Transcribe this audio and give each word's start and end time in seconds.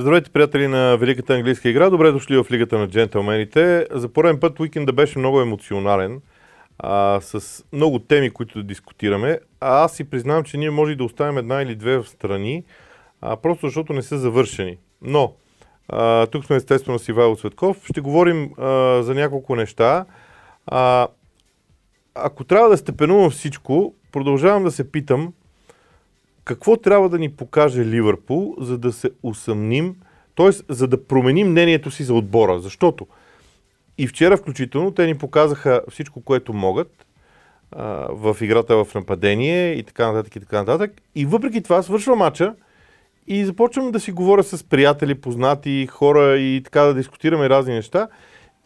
Здравейте, 0.00 0.30
приятели 0.30 0.68
на 0.68 0.96
Великата 0.96 1.34
английска 1.34 1.68
игра. 1.68 1.90
Добре 1.90 2.12
дошли 2.12 2.36
в 2.36 2.46
Лигата 2.50 2.78
на 2.78 2.88
джентълмените. 2.88 3.86
За 3.90 4.08
пореден 4.08 4.40
път 4.40 4.60
уикенда 4.60 4.92
беше 4.92 5.18
много 5.18 5.40
емоционален, 5.40 6.20
а, 6.78 7.20
с 7.20 7.64
много 7.72 7.98
теми, 7.98 8.30
които 8.30 8.58
да 8.58 8.64
дискутираме. 8.64 9.38
А 9.60 9.84
аз 9.84 9.96
си 9.96 10.04
признавам, 10.04 10.44
че 10.44 10.56
ние 10.56 10.70
може 10.70 10.94
да 10.94 11.04
оставим 11.04 11.38
една 11.38 11.62
или 11.62 11.74
две 11.74 11.98
в 11.98 12.08
страни, 12.08 12.64
а, 13.20 13.36
просто 13.36 13.66
защото 13.66 13.92
не 13.92 14.02
са 14.02 14.18
завършени. 14.18 14.78
Но, 15.02 15.34
а, 15.88 16.26
тук 16.26 16.44
сме 16.44 16.56
естествено 16.56 16.98
с 16.98 17.08
Ивайло 17.08 17.36
Цветков. 17.36 17.76
Ще 17.84 18.00
говорим 18.00 18.50
а, 18.58 18.68
за 19.02 19.14
няколко 19.14 19.56
неща. 19.56 20.04
А, 20.66 21.08
ако 22.14 22.44
трябва 22.44 22.68
да 22.68 22.76
степенувам 22.76 23.30
всичко, 23.30 23.94
продължавам 24.12 24.64
да 24.64 24.70
се 24.70 24.92
питам 24.92 25.32
какво 26.50 26.76
трябва 26.76 27.08
да 27.08 27.18
ни 27.18 27.28
покаже 27.28 27.84
Ливърпул, 27.84 28.56
за 28.58 28.78
да 28.78 28.92
се 28.92 29.10
усъмним, 29.22 29.96
т.е. 30.36 30.50
за 30.68 30.88
да 30.88 31.04
променим 31.04 31.50
мнението 31.50 31.90
си 31.90 32.04
за 32.04 32.14
отбора. 32.14 32.60
Защото 32.60 33.06
и 33.98 34.06
вчера 34.06 34.36
включително 34.36 34.90
те 34.90 35.06
ни 35.06 35.18
показаха 35.18 35.82
всичко, 35.90 36.20
което 36.20 36.52
могат 36.52 37.06
а, 37.72 37.84
в 38.10 38.36
играта 38.40 38.84
в 38.84 38.94
нападение 38.94 39.72
и 39.72 39.82
така 39.82 40.12
нататък 40.12 40.36
и 40.36 40.40
така 40.40 40.58
нататък. 40.58 40.92
И 41.14 41.26
въпреки 41.26 41.62
това 41.62 41.82
свършва 41.82 42.16
матча 42.16 42.54
и 43.26 43.44
започвам 43.44 43.92
да 43.92 44.00
си 44.00 44.12
говоря 44.12 44.42
с 44.42 44.64
приятели, 44.64 45.14
познати, 45.14 45.86
хора 45.86 46.38
и 46.38 46.62
така 46.64 46.80
да 46.80 46.94
дискутираме 46.94 47.48
разни 47.48 47.74
неща. 47.74 48.08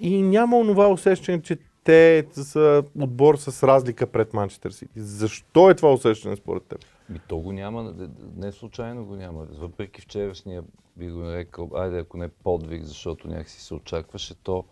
И 0.01 0.23
няма 0.23 0.59
онова 0.59 0.89
усещане, 0.89 1.42
че 1.42 1.59
те 1.84 2.27
са 2.33 2.84
отбор 3.01 3.37
с 3.37 3.66
разлика 3.66 4.06
пред 4.06 4.34
Манчестър 4.34 4.70
Сити. 4.70 5.01
Защо 5.01 5.70
е 5.70 5.75
това 5.75 5.92
усещане 5.92 6.37
според 6.37 6.62
теб? 6.62 6.79
Ми 7.09 7.20
то 7.29 7.38
го 7.38 7.52
няма, 7.52 7.95
не 8.37 8.52
случайно 8.52 9.05
го 9.05 9.16
няма. 9.16 9.47
Въпреки 9.59 10.01
вчерашния, 10.01 10.64
би 10.97 11.11
го 11.11 11.19
нарекал, 11.19 11.70
айде 11.75 11.98
ако 11.98 12.17
не 12.17 12.28
подвиг, 12.28 12.84
защото 12.84 13.28
някакси 13.28 13.61
се 13.61 13.75
очакваше, 13.75 14.34
то 14.34 14.64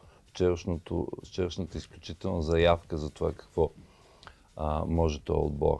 вчерашната 1.22 1.78
изключителна 1.78 2.42
заявка 2.42 2.96
за 2.96 3.10
това 3.10 3.32
какво 3.32 3.70
а, 4.56 4.84
може 4.84 5.20
този 5.20 5.38
отбор. 5.38 5.78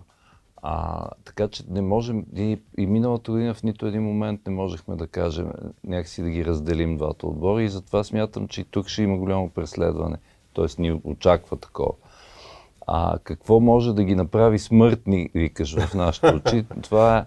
А, 0.62 1.09
така 1.25 1.49
че 1.49 1.65
не 1.69 1.81
можем, 1.81 2.27
и, 2.37 2.59
и 2.78 2.87
миналата 2.87 3.33
година 3.33 3.55
в 3.55 3.62
нито 3.62 3.87
един 3.87 4.03
момент 4.03 4.41
не 4.47 4.53
можехме 4.53 4.97
да 4.97 5.06
кажем, 5.06 5.53
някакси 5.84 6.23
да 6.23 6.31
ги 6.31 6.45
разделим 6.45 6.97
двата 6.97 7.27
отбора 7.27 7.62
и 7.62 7.69
затова 7.69 8.05
смятам, 8.05 8.49
че 8.49 8.61
и 8.61 8.65
тук 8.65 8.89
ще 8.89 9.03
има 9.03 9.19
голямо 9.19 9.51
преследване. 9.51 10.19
Тоест 10.53 10.78
ни 10.78 11.00
очаква 11.05 11.56
такова. 11.56 11.92
А 12.86 13.19
какво 13.25 13.61
може 13.61 13.92
да 13.92 14.05
ги 14.05 14.14
направи 14.14 14.59
смъртни, 14.59 15.31
викаш 15.34 15.77
в 15.78 15.94
нашите 15.94 16.27
очи, 16.27 16.64
това 16.83 17.19
е, 17.19 17.25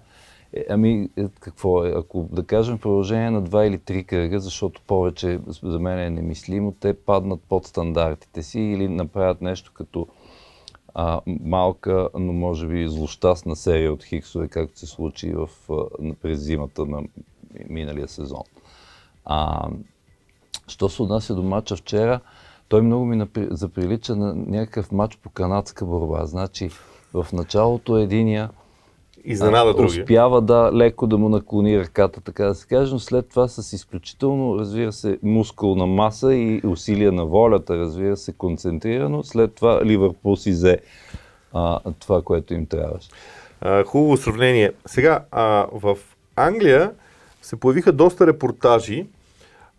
е 0.60 0.66
Ами, 0.70 1.10
е, 1.18 1.26
какво 1.40 1.86
е? 1.86 1.94
Ако 1.96 2.28
да 2.32 2.46
кажем 2.46 2.78
продължение 2.78 3.32
на 3.32 3.42
два 3.42 3.66
или 3.66 3.78
три 3.78 4.04
кръга, 4.04 4.40
защото 4.40 4.82
повече 4.88 5.40
за 5.64 5.80
мен 5.80 6.00
е 6.00 6.10
немислимо, 6.10 6.76
те 6.80 6.94
паднат 6.94 7.42
под 7.50 7.66
стандартите 7.66 8.44
си 8.44 8.60
или 8.60 8.88
направят 8.88 9.42
нещо 9.42 9.72
като 9.74 10.08
а, 10.94 11.22
малка, 11.28 12.10
но 12.14 12.34
може 12.34 12.68
би 12.68 12.88
злощастна 12.88 13.56
серия 13.56 13.94
от 13.94 14.04
хиксове, 14.04 14.48
както 14.48 14.80
се 14.80 14.86
случи 14.86 15.34
в, 15.34 15.50
през 16.22 16.40
зимата 16.40 16.86
на 16.86 17.04
миналия 17.70 18.08
сезон. 18.08 18.44
А, 19.26 19.70
що 20.68 20.90
се 20.90 21.02
отнася 21.04 21.36
до 21.36 21.44
матча 21.44 21.76
вчера, 21.76 22.20
той 22.68 22.82
много 22.82 23.06
ми 23.06 23.26
заприлича 23.36 24.16
на 24.16 24.34
някакъв 24.36 24.92
матч 24.92 25.18
по 25.18 25.30
канадска 25.30 25.86
борба. 25.86 26.26
Значи 26.26 26.70
в 27.14 27.28
началото 27.34 27.98
единия 27.98 28.50
Изненада 29.28 29.76
а, 29.80 29.84
успява 29.84 30.42
да 30.42 30.72
леко 30.74 31.08
да 31.08 31.18
му 31.18 31.30
наклони 31.30 31.80
ръката, 31.80 32.22
така 32.22 32.46
да 32.46 32.56
се 32.56 32.68
каже, 32.68 32.94
но 32.94 33.00
след 33.00 33.30
това 33.30 33.48
с 33.48 33.74
изключително, 33.74 34.60
разбира 34.60 34.92
се, 34.92 35.20
мускулна 35.24 35.86
маса 35.86 36.36
и 36.36 36.62
усилия 36.68 37.12
на 37.12 37.26
волята, 37.26 37.78
разбира 37.78 38.18
се, 38.18 38.34
концентрирано. 38.34 39.24
След 39.24 39.56
това 39.56 39.86
Ливърпул 39.86 40.36
си 40.36 40.52
взе 40.52 40.80
а, 41.54 41.80
това, 42.00 42.22
което 42.22 42.54
им 42.54 42.66
трябваше. 42.66 43.10
А, 43.62 43.84
хубаво 43.84 44.18
сравнение. 44.18 44.72
Сега, 44.86 45.26
а, 45.32 45.68
в 45.74 45.98
Англия 46.36 46.92
се 47.42 47.60
появиха 47.60 47.92
доста 47.92 48.28
репортажи, 48.28 49.06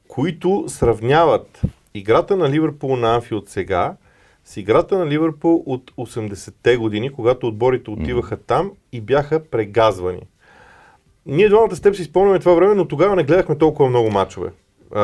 които 0.09 0.65
сравняват 0.69 1.63
играта 1.99 2.37
на 2.37 2.51
Ливърпул 2.51 2.97
на 2.97 3.15
Анфилд 3.15 3.49
сега 3.49 3.97
с 4.45 4.57
играта 4.57 4.99
на 4.99 5.07
Ливърпул 5.07 5.63
от 5.67 5.91
80-те 5.91 6.77
години, 6.77 7.13
когато 7.13 7.47
отборите 7.47 7.91
отиваха 7.91 8.37
там 8.37 8.73
и 8.93 9.01
бяха 9.01 9.45
прегазвани. 9.45 10.23
Ние 11.27 11.49
двамата 11.49 11.77
с 11.77 11.81
теб 11.81 11.95
си 11.95 12.05
спомняме 12.05 12.39
това 12.39 12.55
време, 12.55 12.75
но 12.75 12.89
тогава 12.89 13.17
не 13.17 13.25
гледахме 13.25 13.59
толкова 13.59 13.89
много 13.89 14.11
мачове, 14.11 14.51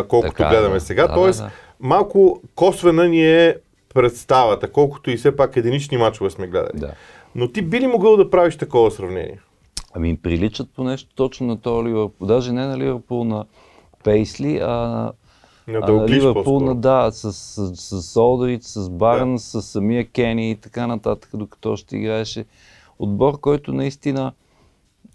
колкото 0.08 0.32
така, 0.32 0.46
е, 0.46 0.50
гледаме 0.50 0.74
да. 0.74 0.80
сега. 0.80 1.06
Да, 1.06 1.14
Тоест, 1.14 1.38
да, 1.38 1.44
да. 1.44 1.50
малко 1.80 2.42
косвена 2.54 3.08
ни 3.08 3.26
е 3.26 3.56
представата, 3.94 4.72
колкото 4.72 5.10
и 5.10 5.16
все 5.16 5.36
пак 5.36 5.56
единични 5.56 5.96
мачове 5.96 6.30
сме 6.30 6.46
гледали. 6.46 6.80
Да. 6.80 6.94
Но 7.34 7.48
ти 7.48 7.62
би 7.62 7.80
ли 7.80 7.86
могъл 7.86 8.16
да 8.16 8.30
правиш 8.30 8.56
такова 8.56 8.90
сравнение? 8.90 9.40
Ами 9.94 10.16
приличат 10.16 10.68
по 10.76 10.84
нещо 10.84 11.14
точно 11.14 11.46
на 11.46 11.60
този 11.60 11.88
Ливърпул. 11.88 12.26
Даже 12.26 12.52
не 12.52 12.66
на 12.66 12.78
Ливърпул 12.78 13.24
на 13.24 13.44
Пейсли, 14.04 14.58
а 14.62 15.12
на 15.68 16.08
Ливърпул, 16.08 16.60
на, 16.60 16.74
да, 16.74 17.10
с, 17.12 17.32
с, 17.32 17.76
с, 17.76 18.02
с 18.02 18.16
Олдович, 18.16 18.62
с 18.62 18.90
Барн, 18.90 19.32
да. 19.34 19.38
с 19.38 19.62
самия 19.62 20.10
Кени 20.10 20.50
и 20.50 20.56
така 20.56 20.86
нататък, 20.86 21.30
докато 21.34 21.76
ще 21.76 21.96
играеше 21.96 22.44
отбор, 22.98 23.40
който 23.40 23.72
наистина 23.72 24.32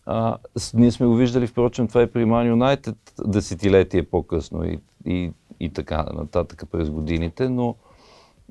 а, 0.05 0.37
ние 0.73 0.91
сме 0.91 1.07
го 1.07 1.15
виждали, 1.15 1.47
впрочем, 1.47 1.87
това 1.87 2.01
е 2.01 2.07
при 2.07 2.25
Ман 2.25 2.47
Юнайтед 2.47 2.97
десетилетие 3.25 4.03
по-късно 4.03 4.65
и, 4.65 4.79
и, 5.05 5.31
и 5.59 5.73
така 5.73 6.05
нататък 6.13 6.63
през 6.71 6.89
годините, 6.89 7.49
но 7.49 7.75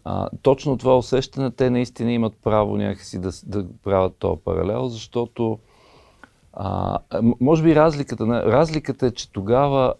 а, 0.04 0.28
точно 0.42 0.78
това 0.78 0.96
усещане, 0.96 1.50
те 1.50 1.70
наистина 1.70 2.12
имат 2.12 2.34
право 2.44 2.76
някакси 2.76 3.18
да, 3.18 3.30
да 3.46 3.66
правят 3.84 4.16
този 4.18 4.40
паралел, 4.44 4.88
защото 4.88 5.58
а, 6.58 6.98
може 7.40 7.62
би 7.62 7.74
разликата, 7.74 8.26
разликата 8.26 9.06
е, 9.06 9.10
че 9.10 9.32
тогава, 9.32 9.94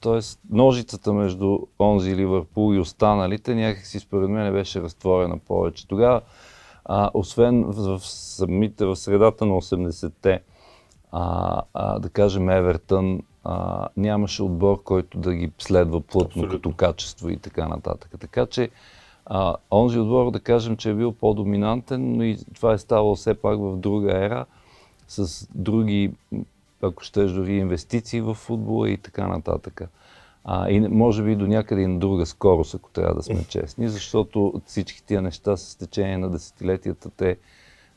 т.е. 0.00 0.18
ножицата 0.50 1.12
между 1.12 1.58
онзи 1.80 2.16
Ливърпул 2.16 2.74
и 2.74 2.78
останалите 2.78 3.54
някакси 3.54 4.00
според 4.00 4.30
мен 4.30 4.52
беше 4.52 4.82
разтворена 4.82 5.38
повече. 5.38 5.88
Тогава, 5.88 6.20
а, 6.84 7.10
освен 7.14 7.64
в, 7.64 7.98
в 7.98 8.06
самите, 8.06 8.84
в 8.84 8.96
средата 8.96 9.46
на 9.46 9.54
80-те, 9.54 10.40
а, 11.12 11.62
а, 11.74 11.98
да 11.98 12.08
кажем 12.08 12.50
Евертън, 12.50 13.20
а, 13.44 13.88
нямаше 13.96 14.42
отбор, 14.42 14.82
който 14.82 15.18
да 15.18 15.34
ги 15.34 15.52
следва 15.58 16.00
плътно 16.00 16.28
Абсолютно. 16.28 16.50
като 16.50 16.72
качество 16.72 17.28
и 17.28 17.36
така 17.36 17.68
нататък. 17.68 18.14
Така 18.20 18.46
че 18.46 18.68
а, 19.26 19.56
онзи 19.70 19.98
отбор, 19.98 20.30
да 20.30 20.40
кажем, 20.40 20.76
че 20.76 20.90
е 20.90 20.94
бил 20.94 21.12
по-доминантен, 21.12 22.16
но 22.16 22.22
и 22.22 22.38
това 22.54 22.72
е 22.72 22.78
ставало 22.78 23.14
все 23.14 23.34
пак 23.34 23.58
в 23.58 23.76
друга 23.76 24.24
ера 24.24 24.46
с 25.12 25.48
други, 25.54 26.12
ако 26.82 27.02
щеш, 27.02 27.30
дори 27.30 27.56
инвестиции 27.56 28.20
в 28.20 28.34
футбола 28.34 28.90
и 28.90 28.96
така 28.96 29.26
нататък. 29.26 29.82
А, 30.44 30.70
и 30.70 30.80
може 30.80 31.22
би 31.22 31.36
до 31.36 31.46
някъде 31.46 31.82
и 31.82 31.86
на 31.86 31.98
друга 31.98 32.26
скорост, 32.26 32.74
ако 32.74 32.90
трябва 32.90 33.14
да 33.14 33.22
сме 33.22 33.44
честни, 33.44 33.88
защото 33.88 34.62
всички 34.66 35.04
тия 35.04 35.22
неща 35.22 35.56
с 35.56 35.76
течение 35.76 36.18
на 36.18 36.30
десетилетията, 36.30 37.10
те, 37.10 37.36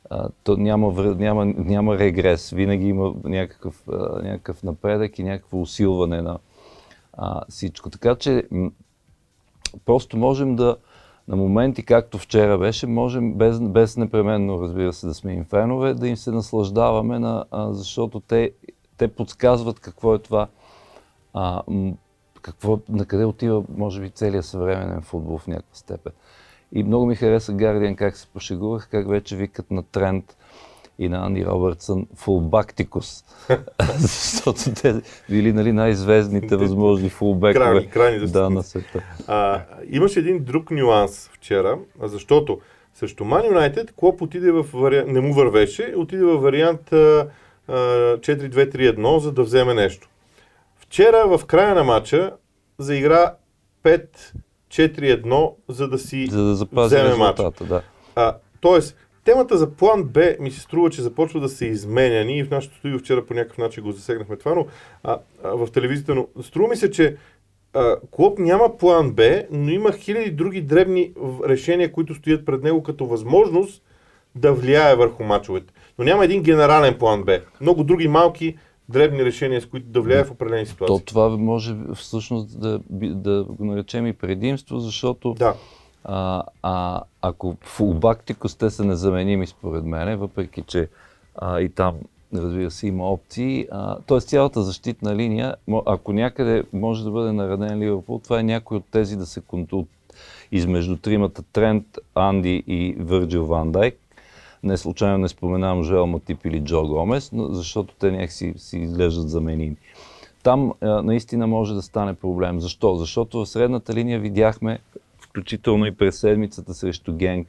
а, 0.10 0.30
то 0.44 0.58
няма, 0.58 1.16
няма, 1.16 1.46
няма 1.46 1.98
регрес, 1.98 2.50
винаги 2.50 2.88
има 2.88 3.14
някакъв, 3.24 3.84
а, 3.88 4.22
някакъв 4.24 4.64
напредък 4.64 5.20
и 5.20 5.24
някакво 5.24 5.62
усилване 5.62 6.22
на 6.22 6.40
а, 7.14 7.42
всичко. 7.50 7.90
Така 7.90 8.16
че 8.16 8.48
м- 8.52 8.72
просто 9.86 10.18
можем 10.18 10.56
да, 10.56 10.78
на 11.28 11.36
моменти, 11.36 11.86
както 11.86 12.18
вчера 12.18 12.58
беше, 12.58 12.88
можем 12.88 13.34
без, 13.34 13.60
без 13.60 13.98
непременно, 13.98 14.62
разбира 14.62 14.94
се, 14.94 15.08
да 15.08 15.14
сме 15.14 15.34
им 15.34 15.46
фенове, 15.46 15.94
да 15.94 16.08
им 16.08 16.18
се 16.18 16.32
наслаждаваме, 16.32 17.20
на, 17.20 17.46
а, 17.52 17.74
защото 17.74 18.20
те, 18.20 18.52
те 18.98 19.08
подсказват 19.08 19.80
какво 19.80 20.16
е 20.16 20.20
това, 20.20 20.48
а, 21.34 21.62
какво, 22.42 22.80
на 22.90 23.06
къде 23.06 23.26
отива, 23.26 23.64
може 23.78 24.02
би, 24.02 24.10
целият 24.10 24.46
съвременен 24.46 25.02
футбол 25.02 25.38
в 25.38 25.48
някаква 25.48 25.76
степен. 25.76 26.12
И 26.72 26.84
много 26.84 27.06
ми 27.06 27.16
хареса 27.16 27.54
Гардиан 27.54 27.96
как 27.96 28.18
се 28.18 28.28
пошегувах, 28.28 28.90
как 28.92 29.10
вече 29.10 29.36
викат 29.36 29.72
на 29.72 29.84
тренд 29.84 30.38
и 31.00 31.10
на 31.10 31.26
Анди 31.26 31.46
Робъртсън 31.46 32.08
фулбактикус. 32.16 33.24
Защото 33.98 34.60
те 34.82 35.02
били 35.30 35.54
нали, 35.54 35.72
най-звездните 35.72 36.56
възможни 36.56 37.10
фулбекове 37.10 37.66
крайни, 37.66 37.90
крайни 37.90 38.28
да, 38.28 38.50
на 38.50 38.64
света. 38.64 39.04
А, 39.28 39.62
имаше 39.90 40.20
един 40.20 40.44
друг 40.44 40.72
нюанс 40.72 41.30
вчера, 41.34 41.78
защото 42.02 42.60
срещу 42.94 43.26
Ман 43.26 43.46
Юнайтед 43.46 43.94
Клоп 43.96 44.22
отиде 44.22 44.52
в 44.52 44.66
вариант, 44.74 45.12
не 45.12 45.22
му 45.22 45.34
вървеше, 45.34 45.94
отиде 45.98 46.24
в 46.24 46.38
вариант 46.38 46.82
4-2-3-1, 46.90 49.18
за 49.18 49.32
да 49.32 49.44
вземе 49.44 49.74
нещо. 49.74 50.10
Вчера 50.80 51.38
в 51.38 51.46
края 51.46 51.76
на 51.76 51.84
матча 51.84 52.32
заигра 52.78 53.34
5-4-1, 53.84 55.54
за 55.70 55.88
да 55.88 56.00
си 56.00 56.28
за 56.28 56.44
да 56.44 56.56
запази 56.56 56.96
вземе 56.96 57.16
матча. 57.16 57.52
Да. 57.68 57.82
А, 58.16 58.36
тоест, 58.62 58.98
темата 59.26 59.58
за 59.58 59.72
план 59.72 60.04
Б 60.04 60.36
ми 60.40 60.52
се 60.52 60.60
струва, 60.60 60.90
че 60.90 61.02
започва 61.02 61.40
да 61.40 61.50
се 61.50 61.66
изменя. 61.66 62.24
Ние 62.24 62.46
в 62.46 62.50
нашото 62.50 62.78
студио 62.78 63.00
вчера 63.00 63.26
по 63.26 63.34
някакъв 63.34 63.58
начин 63.58 63.84
го 63.84 63.92
засегнахме 63.92 64.36
това, 64.36 64.56
но 64.56 64.66
а, 65.04 65.18
а, 65.44 65.56
в 65.56 65.72
телевизията, 65.72 66.16
но 66.16 66.28
струва 66.44 66.70
ми 66.70 66.76
се, 66.76 66.92
че 66.92 67.18
Клоп 68.12 68.40
няма 68.40 68.78
план 68.78 69.12
Б, 69.12 69.44
но 69.52 69.70
има 69.70 69.92
хиляди 69.92 70.32
други 70.32 70.62
дребни 70.62 71.12
решения, 71.48 71.92
които 71.92 72.16
стоят 72.16 72.46
пред 72.46 72.64
него 72.64 72.84
като 72.84 73.06
възможност 73.06 73.84
да 74.36 74.54
влияе 74.54 74.96
върху 74.96 75.24
мачовете. 75.24 75.74
Но 76.00 76.06
няма 76.06 76.26
един 76.26 76.44
генерален 76.44 76.98
план 76.98 77.24
Б. 77.24 77.40
Много 77.62 77.84
други 77.84 78.08
малки 78.08 78.58
дребни 78.90 79.26
решения, 79.26 79.62
с 79.62 79.66
които 79.66 79.88
да 79.88 80.02
влияе 80.02 80.24
в 80.24 80.32
определени 80.32 80.66
ситуации. 80.66 80.98
То 80.98 81.06
това 81.06 81.30
може 81.30 81.76
всъщност 81.96 82.60
да, 82.60 82.80
да 82.90 83.44
го 83.44 83.66
наречем 83.66 84.08
и 84.08 84.14
предимство, 84.14 84.80
защото 84.80 85.34
да. 85.34 85.54
А, 86.06 86.44
а, 86.62 87.02
ако 87.22 87.56
фулбактикос 87.62 88.56
те 88.56 88.70
са 88.70 88.86
незаменими 88.86 89.48
според 89.48 89.84
мен, 89.84 90.18
въпреки 90.18 90.62
че 90.62 90.90
а, 91.36 91.60
и 91.60 91.70
там 91.70 91.96
разбира 92.34 92.72
се, 92.72 92.88
има 92.88 93.12
опции. 93.12 93.68
т.е. 94.08 94.20
цялата 94.20 94.64
защитна 94.64 95.16
линия, 95.16 95.56
ако 95.86 96.14
някъде 96.14 96.64
може 96.74 97.04
да 97.04 97.12
бъде 97.12 97.32
нареден 97.32 97.80
Ливърпул, 97.80 98.22
това 98.24 98.40
е 98.40 98.44
някой 98.44 98.78
от 98.78 98.86
тези 98.92 99.16
да 99.16 99.26
се 99.26 99.42
контул 99.42 99.86
измежду 100.52 100.98
тримата 100.98 101.44
Трент, 101.54 101.86
Анди 102.16 102.64
и 102.68 102.96
Върджил 103.00 103.46
Ван 103.46 103.72
Дайк. 103.72 103.98
Не 104.64 104.78
случайно 104.78 105.18
не 105.18 105.28
споменавам 105.28 105.84
Жоел 105.84 106.08
Матип 106.08 106.46
или 106.46 106.62
Джо 106.62 106.88
Гомес, 106.88 107.32
но 107.32 107.48
защото 107.48 107.94
те 108.00 108.12
някакси 108.12 108.54
си 108.58 108.78
изглеждат 108.78 109.30
заменими. 109.30 109.76
Там 110.44 110.74
а, 110.82 111.02
наистина 111.02 111.48
може 111.48 111.74
да 111.74 111.82
стане 111.82 112.14
проблем. 112.14 112.62
Защо? 112.62 112.96
Защото 112.96 113.40
в 113.40 113.50
средната 113.50 113.94
линия 113.94 114.20
видяхме, 114.20 114.80
включително 115.36 115.86
и 115.86 115.96
през 115.96 116.20
седмицата 116.20 116.74
срещу 116.74 117.14
Генк, 117.14 117.48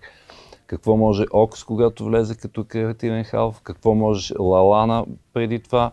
какво 0.67 0.97
може 0.97 1.25
Окс, 1.33 1.65
когато 1.65 2.05
влезе 2.05 2.37
като 2.37 2.65
креативен 2.65 3.25
халф, 3.25 3.61
какво 3.61 3.95
може 3.95 4.35
Лалана 4.39 5.07
преди 5.33 5.59
това 5.59 5.93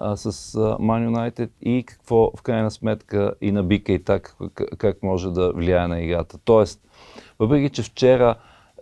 а, 0.00 0.16
с 0.16 0.58
Ман 0.80 1.04
Юнайтед 1.04 1.50
и 1.62 1.84
какво 1.86 2.30
в 2.36 2.42
крайна 2.42 2.70
сметка 2.70 3.34
и 3.40 3.52
на 3.52 3.62
Бика 3.62 3.92
и 3.92 4.04
так, 4.04 4.36
как, 4.78 5.02
може 5.02 5.30
да 5.30 5.52
влияе 5.52 5.88
на 5.88 6.00
играта. 6.00 6.38
Тоест, 6.44 6.80
въпреки 7.38 7.70
че 7.70 7.82
вчера 7.82 8.34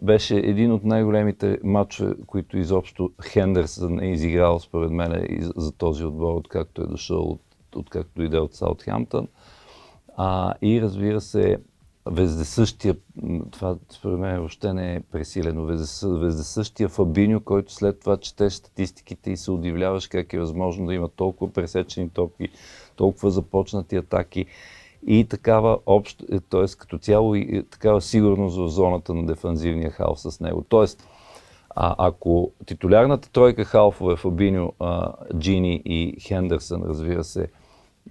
беше 0.02 0.36
един 0.36 0.72
от 0.72 0.84
най-големите 0.84 1.58
матчове, 1.64 2.14
които 2.26 2.58
изобщо 2.58 3.12
Хендерсън 3.22 4.00
е 4.00 4.10
изиграл, 4.10 4.58
според 4.58 4.90
мен, 4.90 5.40
за 5.56 5.72
този 5.72 6.04
отбор, 6.04 6.34
откакто 6.34 6.82
е 6.82 6.86
дошъл, 6.86 7.22
от, 7.22 7.40
откакто 7.76 8.10
дойде 8.16 8.38
от 8.38 8.54
Саутхемптън. 8.54 9.28
И 10.62 10.80
разбира 10.82 11.20
се, 11.20 11.58
вездесъщия, 12.06 12.96
това 13.50 13.76
според 13.90 14.18
мен 14.18 14.38
въобще 14.38 14.72
не 14.72 14.94
е 14.94 15.00
пресилено, 15.00 15.64
вездесъщия 16.04 16.88
Фабиньо, 16.88 17.40
който 17.40 17.72
след 17.72 18.00
това 18.00 18.16
четеш 18.16 18.52
статистиките 18.52 19.30
и 19.30 19.36
се 19.36 19.50
удивляваш 19.50 20.06
как 20.06 20.32
е 20.32 20.38
възможно 20.38 20.86
да 20.86 20.94
има 20.94 21.08
толкова 21.08 21.52
пресечени 21.52 22.10
топки, 22.10 22.48
толкова 22.96 23.30
започнати 23.30 23.96
атаки 23.96 24.46
и 25.06 25.24
такава 25.24 25.78
общ, 25.86 26.24
т.е. 26.50 26.66
като 26.78 26.98
цяло 26.98 27.34
и 27.34 27.66
такава 27.70 28.00
сигурност 28.00 28.56
в 28.56 28.68
зоната 28.68 29.14
на 29.14 29.26
дефанзивния 29.26 29.90
халф 29.90 30.20
с 30.20 30.40
него. 30.40 30.64
А, 31.74 31.94
ако 31.98 32.52
титулярната 32.66 33.30
тройка 33.30 33.64
халфове 33.64 34.16
Фабиньо, 34.16 34.72
Джини 35.38 35.82
и 35.84 36.20
Хендерсън, 36.20 36.82
разбира 36.82 37.24
се, 37.24 37.48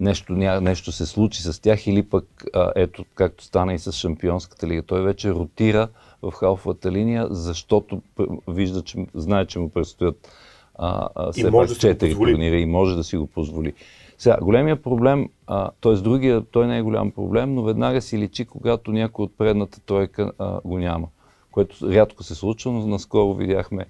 нещо, 0.00 0.32
нещо 0.32 0.92
се 0.92 1.06
случи 1.06 1.42
с 1.42 1.62
тях 1.62 1.86
или 1.86 2.02
пък, 2.02 2.44
а, 2.54 2.72
ето, 2.76 3.04
както 3.14 3.44
стана 3.44 3.74
и 3.74 3.78
с 3.78 3.92
Шампионската 3.92 4.66
лига, 4.66 4.82
той 4.82 5.02
вече 5.02 5.30
ротира 5.30 5.88
в 6.22 6.32
халфовата 6.32 6.92
линия, 6.92 7.26
защото 7.30 8.02
вижда, 8.48 8.82
че 8.82 9.06
знае, 9.14 9.46
че 9.46 9.58
му 9.58 9.68
предстоят 9.68 10.28
а, 10.74 11.08
а, 11.14 11.32
все 11.32 11.50
пак 11.50 11.78
четири 11.78 12.14
турнира 12.14 12.56
и 12.56 12.66
може 12.66 12.96
да 12.96 13.04
си 13.04 13.16
го 13.16 13.26
позволи. 13.26 13.72
Сега, 14.18 14.38
големия 14.42 14.82
проблем, 14.82 15.28
т.е. 15.80 15.92
другия, 15.92 16.44
той 16.50 16.66
не 16.66 16.78
е 16.78 16.82
голям 16.82 17.10
проблем, 17.10 17.54
но 17.54 17.62
веднага 17.62 18.02
си 18.02 18.18
личи, 18.18 18.44
когато 18.44 18.92
някой 18.92 19.24
от 19.24 19.38
предната 19.38 19.80
тройка 19.80 20.32
а, 20.38 20.60
го 20.64 20.78
няма, 20.78 21.08
което 21.50 21.92
рядко 21.92 22.22
се 22.22 22.34
случва, 22.34 22.72
но 22.72 22.86
наскоро 22.86 23.34
видяхме 23.34 23.86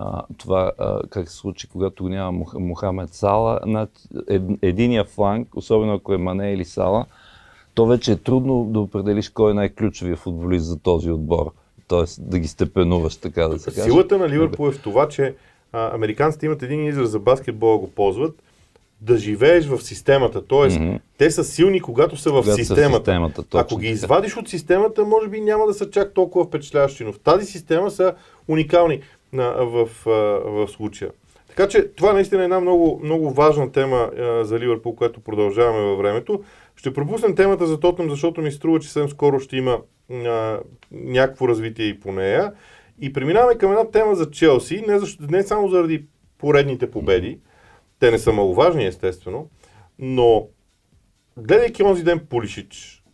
а, 0.00 0.22
това 0.38 0.72
а, 0.78 1.00
как 1.10 1.28
се 1.28 1.36
случи, 1.36 1.68
когато 1.68 2.08
няма 2.08 2.32
Мух, 2.32 2.54
Мухамед 2.54 3.14
Сала. 3.14 3.60
На 3.66 3.88
ед, 4.28 4.42
единия 4.62 5.04
фланг, 5.04 5.56
особено 5.56 5.94
ако 5.94 6.14
е 6.14 6.18
Мане 6.18 6.52
или 6.52 6.64
Сала, 6.64 7.06
то 7.74 7.86
вече 7.86 8.12
е 8.12 8.16
трудно 8.16 8.64
да 8.64 8.80
определиш 8.80 9.28
кой 9.28 9.50
е 9.50 9.54
най-ключовия 9.54 10.16
футболист 10.16 10.64
за 10.64 10.78
този 10.78 11.10
отбор. 11.10 11.52
Тоест 11.88 12.30
да 12.30 12.38
ги 12.38 12.48
степенуваш, 12.48 13.16
така 13.16 13.48
да 13.48 13.58
се 13.58 13.70
каже. 13.70 13.82
Силата 13.82 14.18
на 14.18 14.28
Ливърпул 14.28 14.68
е 14.68 14.72
в 14.72 14.82
това, 14.82 15.08
че 15.08 15.34
а, 15.72 15.94
американците 15.94 16.46
имат 16.46 16.62
един 16.62 16.86
израз 16.86 17.10
за 17.10 17.18
баскетбола, 17.18 17.78
го 17.78 17.90
ползват, 17.90 18.42
да 19.00 19.16
живееш 19.16 19.66
в 19.66 19.80
системата. 19.80 20.42
Тоест, 20.46 20.78
mm-hmm. 20.78 21.00
те 21.18 21.30
са 21.30 21.44
силни, 21.44 21.80
когато 21.80 22.16
са 22.16 22.30
в 22.30 22.32
когато 22.32 22.56
системата. 22.56 22.84
Са 22.84 22.90
в 22.90 22.96
системата 22.96 23.58
Ако 23.58 23.76
ги 23.76 23.88
извадиш 23.88 24.36
от 24.36 24.48
системата, 24.48 25.04
може 25.04 25.28
би 25.28 25.40
няма 25.40 25.66
да 25.66 25.74
са 25.74 25.90
чак 25.90 26.14
толкова 26.14 26.44
впечатляващи, 26.44 27.04
но 27.04 27.12
в 27.12 27.18
тази 27.18 27.46
система 27.46 27.90
са 27.90 28.14
уникални 28.48 29.00
в, 29.32 29.88
в, 30.04 30.40
в 30.44 30.68
случая. 30.68 31.10
Така 31.48 31.68
че 31.68 31.88
това 31.88 32.12
наистина 32.12 32.42
е 32.42 32.44
една 32.44 32.60
много, 32.60 33.00
много 33.04 33.30
важна 33.30 33.72
тема 33.72 34.10
а, 34.18 34.44
за 34.44 34.58
Ливърпул, 34.58 34.94
която 34.94 35.20
продължаваме 35.20 35.84
във 35.84 35.98
времето. 35.98 36.44
Ще 36.76 36.94
пропуснем 36.94 37.34
темата 37.34 37.66
за 37.66 37.80
Тотнам, 37.80 38.10
защото 38.10 38.42
ми 38.42 38.52
струва, 38.52 38.80
че 38.80 38.88
съвсем 38.88 39.08
скоро 39.08 39.40
ще 39.40 39.56
има 39.56 39.80
а, 40.10 40.60
някакво 40.92 41.48
развитие 41.48 41.86
и 41.86 42.00
по 42.00 42.12
нея. 42.12 42.52
И 43.00 43.12
преминаваме 43.12 43.58
към 43.58 43.70
една 43.70 43.90
тема 43.90 44.14
за 44.14 44.30
Челси, 44.30 44.84
не, 44.88 44.98
защо, 44.98 45.22
не 45.30 45.42
само 45.42 45.68
заради 45.68 46.04
поредните 46.38 46.90
победи, 46.90 47.38
те 47.98 48.10
не 48.10 48.18
са 48.18 48.32
маловажни, 48.32 48.86
естествено, 48.86 49.48
но 49.98 50.48
гледайки 51.36 51.82
онзи 51.82 52.04
ден 52.04 52.26
Полишич, 52.30 53.04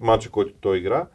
матча, 0.00 0.30
който 0.30 0.52
той 0.60 0.78
игра, 0.78 1.06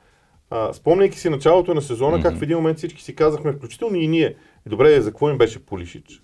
а, 0.54 0.74
спомняйки 0.74 1.20
си 1.20 1.30
началото 1.30 1.74
на 1.74 1.82
сезона, 1.82 2.18
mm-hmm. 2.18 2.22
как 2.24 2.38
в 2.38 2.42
един 2.42 2.58
момент 2.58 2.78
всички 2.78 3.04
си 3.04 3.16
казахме, 3.16 3.52
включително 3.52 3.96
и 3.96 4.08
ние, 4.08 4.36
добре, 4.66 5.02
за 5.02 5.10
какво 5.10 5.30
им 5.30 5.38
беше 5.38 5.66
Полишич? 5.66 6.22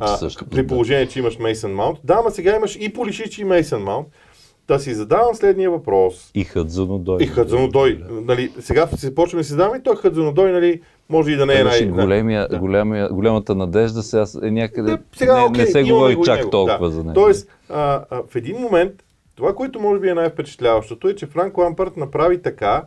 А, 0.00 0.16
Също, 0.16 0.46
при 0.46 0.66
положение, 0.66 1.08
че 1.08 1.18
имаш 1.18 1.38
Мейсън 1.38 1.72
Маунт. 1.72 1.98
Да, 2.04 2.14
ама 2.14 2.30
сега 2.30 2.56
имаш 2.56 2.76
и 2.80 2.92
Полишич 2.92 3.38
и 3.38 3.44
Мейсън 3.44 3.82
Маунт. 3.82 4.06
Да 4.68 4.78
си 4.78 4.94
задавам 4.94 5.34
следния 5.34 5.70
въпрос. 5.70 6.30
И 6.34 6.44
Хъдзанодой. 6.44 7.22
И 7.22 7.26
Хъдзанодой. 7.26 8.00
Нали, 8.10 8.52
сега 8.60 8.86
се 8.86 9.14
почваме 9.14 9.40
да 9.40 9.44
си 9.44 9.50
задаваме 9.50 9.78
и 9.78 9.82
той 9.82 9.96
Хъдзанодой, 9.96 10.52
нали, 10.52 10.80
може 11.08 11.32
и 11.32 11.36
да 11.36 11.46
не 11.46 11.60
е 11.60 11.64
най... 11.64 11.86
Големия, 11.86 12.48
да. 12.48 12.58
големия, 12.58 13.08
голямата 13.08 13.54
надежда 13.54 14.02
сега 14.02 14.24
е 14.42 14.50
някъде... 14.50 14.90
Не, 14.90 14.98
сега, 15.16 15.36
не, 15.36 15.44
окей, 15.44 15.64
не 15.64 15.70
се 15.70 15.82
говори 15.82 16.16
чак 16.24 16.38
него. 16.38 16.50
толкова 16.50 16.88
да. 16.88 16.94
за 16.94 17.00
него. 17.04 17.14
Тоест, 17.14 17.48
а, 17.68 18.04
а, 18.10 18.22
в 18.30 18.36
един 18.36 18.56
момент, 18.56 18.92
това, 19.34 19.54
което 19.54 19.80
може 19.80 20.00
би 20.00 20.08
е 20.08 20.14
най-впечатляващото 20.14 21.08
е, 21.08 21.14
че 21.14 21.26
Франк 21.26 21.58
Лампарт 21.58 21.96
направи 21.96 22.42
така, 22.42 22.82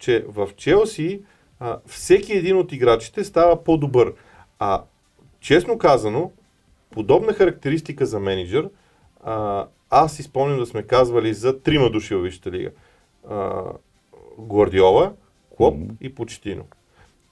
че 0.00 0.24
в 0.28 0.48
Челси 0.56 1.22
а, 1.60 1.78
всеки 1.86 2.32
един 2.32 2.56
от 2.56 2.72
играчите 2.72 3.24
става 3.24 3.64
по-добър. 3.64 4.14
А 4.58 4.82
честно 5.40 5.78
казано, 5.78 6.32
подобна 6.90 7.32
характеристика 7.32 8.06
за 8.06 8.20
менеджер, 8.20 8.70
а, 9.24 9.66
аз 9.90 10.16
си 10.16 10.22
спомням 10.22 10.58
да 10.58 10.66
сме 10.66 10.82
казвали 10.82 11.34
за 11.34 11.60
трима 11.60 11.90
души 11.90 12.14
в 12.14 12.22
Висшата 12.22 12.50
лига. 12.50 12.70
А, 13.28 13.62
Гвардиола, 14.38 15.12
Клоп 15.56 15.74
mm-hmm. 15.74 15.96
и 16.00 16.14
Почтино. 16.14 16.64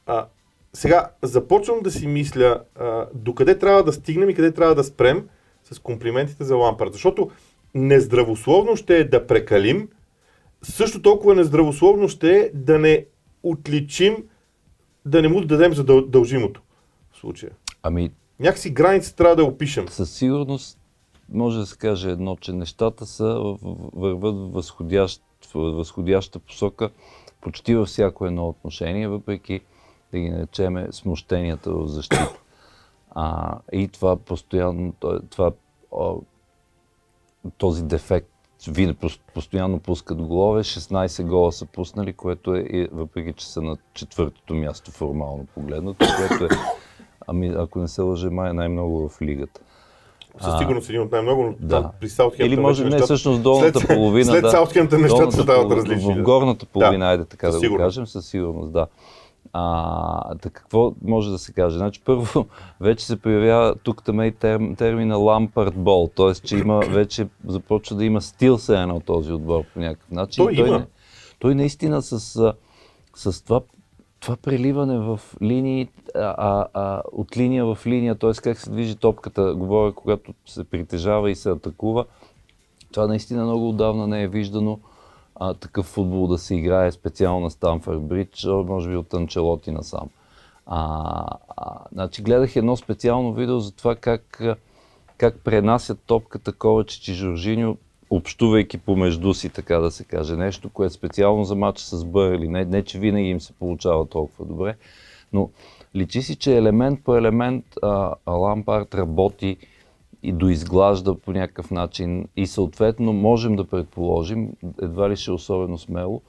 А, 0.06 0.26
сега 0.72 1.10
започвам 1.22 1.80
да 1.80 1.90
си 1.90 2.06
мисля 2.06 2.62
а, 2.76 3.06
докъде 3.14 3.58
трябва 3.58 3.84
да 3.84 3.92
стигнем 3.92 4.30
и 4.30 4.34
къде 4.34 4.52
трябва 4.52 4.75
да 4.75 4.84
спрем 4.84 5.28
с 5.64 5.78
комплиментите 5.78 6.44
за 6.44 6.56
Лампард. 6.56 6.92
Защото 6.92 7.30
нездравословно 7.75 8.76
ще 8.76 8.98
е 8.98 9.04
да 9.04 9.26
прекалим, 9.26 9.88
също 10.62 11.02
толкова 11.02 11.34
нездравословно 11.34 12.08
ще 12.08 12.36
е 12.36 12.50
да 12.54 12.78
не 12.78 13.06
отличим, 13.42 14.16
да 15.04 15.22
не 15.22 15.28
му 15.28 15.40
дадем 15.40 15.74
за 15.74 15.84
дължимото 15.84 16.62
в 17.12 17.16
случая. 17.18 17.52
Ами... 17.82 18.10
Някакси 18.40 18.70
граница 18.70 19.16
трябва 19.16 19.36
да 19.36 19.44
опишем. 19.44 19.88
Със 19.88 20.10
сигурност 20.10 20.78
може 21.32 21.58
да 21.58 21.66
се 21.66 21.76
каже 21.76 22.10
едно, 22.10 22.36
че 22.36 22.52
нещата 22.52 23.06
са 23.06 23.56
върват 23.92 24.36
в 24.36 24.52
възходящ, 24.52 25.22
възходяща 25.54 26.38
посока 26.38 26.90
почти 27.40 27.74
във 27.74 27.88
всяко 27.88 28.26
едно 28.26 28.48
отношение, 28.48 29.08
въпреки 29.08 29.60
да 30.12 30.18
ги 30.18 30.30
наречеме 30.30 30.88
смущенията 30.90 31.72
в 31.72 31.86
защита. 31.86 32.38
А, 33.10 33.58
и 33.72 33.88
това 33.88 34.16
постоянно, 34.16 34.92
това, 35.30 35.52
този 37.58 37.84
дефект 37.84 38.38
вие 38.66 38.94
постоянно 39.34 39.78
пускат 39.78 40.22
голове, 40.22 40.62
16 40.62 41.26
гола 41.26 41.52
са 41.52 41.66
пуснали, 41.66 42.12
което 42.12 42.54
е, 42.54 42.88
въпреки 42.92 43.32
че 43.32 43.46
са 43.46 43.62
на 43.62 43.76
четвъртото 43.94 44.54
място 44.54 44.90
формално 44.90 45.46
погледнато, 45.54 46.06
което 46.16 46.44
е, 46.44 46.48
ами 47.26 47.54
ако 47.58 47.78
не 47.78 47.88
се 47.88 48.02
лъже, 48.02 48.30
май 48.30 48.50
е 48.50 48.52
най-много 48.52 49.08
в 49.08 49.22
лигата. 49.22 49.60
Със 50.40 50.58
сигурност 50.58 50.88
един 50.88 51.02
от 51.02 51.12
най-много, 51.12 51.42
но 51.42 51.54
да. 51.60 51.90
при 52.00 52.08
Саутхемптън 52.08 52.46
Или 52.46 52.60
може 52.60 52.84
не, 52.84 52.98
всъщност 52.98 53.42
долната 53.42 53.80
след, 53.80 53.88
половина. 53.88 54.32
След 54.32 54.42
да, 54.42 54.50
Саутхемптън 54.50 55.00
нещата 55.00 55.42
стават 55.42 55.72
различни. 55.72 56.14
В, 56.14 56.18
в 56.18 56.22
горната 56.22 56.66
половина, 56.66 57.04
да. 57.04 57.10
айде 57.10 57.24
така 57.24 57.52
със 57.52 57.60
да 57.60 57.70
го 57.70 57.76
кажем, 57.76 58.06
със 58.06 58.26
сигурност, 58.26 58.72
да. 58.72 58.86
А, 59.52 60.35
так 60.35 60.52
какво 60.52 60.95
може 61.04 61.30
да 61.30 61.38
се 61.38 61.52
каже? 61.52 61.78
Значи, 61.78 62.00
първо, 62.04 62.47
вече 62.80 63.07
се 63.07 63.16
появява 63.16 63.75
тук 63.75 64.04
там 64.04 64.23
и 64.23 64.33
терм, 64.33 64.76
термина 64.76 65.16
Лампард 65.16 65.75
Бол, 65.75 66.09
т.е. 66.16 66.35
че 66.35 66.59
има, 66.59 66.80
вече 66.90 67.28
започва 67.47 67.97
да 67.97 68.04
има 68.04 68.21
стил 68.21 68.59
се 68.59 68.76
едно 68.76 69.00
този 69.00 69.33
отбор 69.33 69.64
по 69.75 69.80
някакъв 69.80 70.11
начин. 70.11 70.45
Той, 70.45 70.54
той 70.54 70.68
има. 70.68 70.78
Не, 70.78 70.87
той 71.38 71.54
наистина 71.54 72.02
с, 72.02 72.54
с 73.14 73.45
това, 73.45 73.61
това 74.21 74.37
преливане 74.37 74.99
в 74.99 75.21
линии, 75.42 75.88
а, 76.14 76.35
а, 76.38 76.66
а, 76.75 77.02
от 77.12 77.37
линия 77.37 77.64
в 77.66 77.78
линия, 77.87 78.14
т.е. 78.14 78.33
как 78.33 78.59
се 78.59 78.71
движи 78.71 78.97
топката, 78.97 79.54
говоря, 79.54 79.92
когато 79.92 80.35
се 80.47 80.64
притежава 80.64 81.30
и 81.30 81.35
се 81.35 81.50
атакува, 81.50 82.04
това 82.92 83.07
наистина 83.07 83.45
много 83.45 83.68
отдавна 83.68 84.07
не 84.07 84.23
е 84.23 84.28
виждано 84.28 84.78
а, 85.40 85.54
такъв 85.54 85.87
футбол 85.87 86.26
да 86.26 86.38
се 86.38 86.54
играе 86.54 86.92
специално 86.92 87.40
на 87.40 87.50
Станфорд 87.50 88.02
Бридж, 88.02 88.45
може 88.45 88.88
би 88.88 88.97
от 88.97 89.14
Анчелоти 89.14 89.71
насам. 89.71 90.09
А, 90.66 91.25
а, 91.57 91.78
значи 91.92 92.23
гледах 92.23 92.57
едно 92.57 92.76
специално 92.76 93.33
видео 93.33 93.61
за 93.61 93.73
това 93.73 93.97
как, 93.97 94.42
как 95.18 95.38
пренасят 95.45 95.99
топката 96.07 96.52
Ковачич 96.52 97.09
и 97.09 97.14
Жоржиньо, 97.14 97.76
общувайки 98.11 98.78
помежду 98.78 99.35
си, 99.35 99.49
така 99.49 99.78
да 99.78 99.90
се 99.90 100.04
каже. 100.04 100.37
Нещо, 100.37 100.71
което 100.71 100.95
специално 100.95 101.45
за 101.45 101.54
матча 101.54 101.85
с 101.85 102.04
Бърли. 102.04 102.49
Не, 102.49 102.64
не, 102.64 102.85
че 102.85 102.99
винаги 102.99 103.28
им 103.28 103.40
се 103.40 103.52
получава 103.52 104.07
толкова 104.07 104.45
добре, 104.45 104.76
но 105.33 105.50
личи 105.97 106.23
си, 106.23 106.37
че 106.37 106.57
елемент 106.57 107.04
по 107.04 107.16
елемент 107.16 107.64
а, 107.83 108.14
Лампард 108.26 108.95
работи 108.95 109.57
и 110.22 110.32
доизглажда 110.32 111.14
по 111.14 111.32
някакъв 111.32 111.70
начин 111.70 112.28
и 112.37 112.46
съответно 112.46 113.12
можем 113.12 113.56
да 113.56 113.64
предположим, 113.64 114.52
едва 114.82 115.10
ли 115.10 115.16
ще 115.16 115.30
е 115.30 115.34
особено 115.34 115.78
смело, 115.78 116.22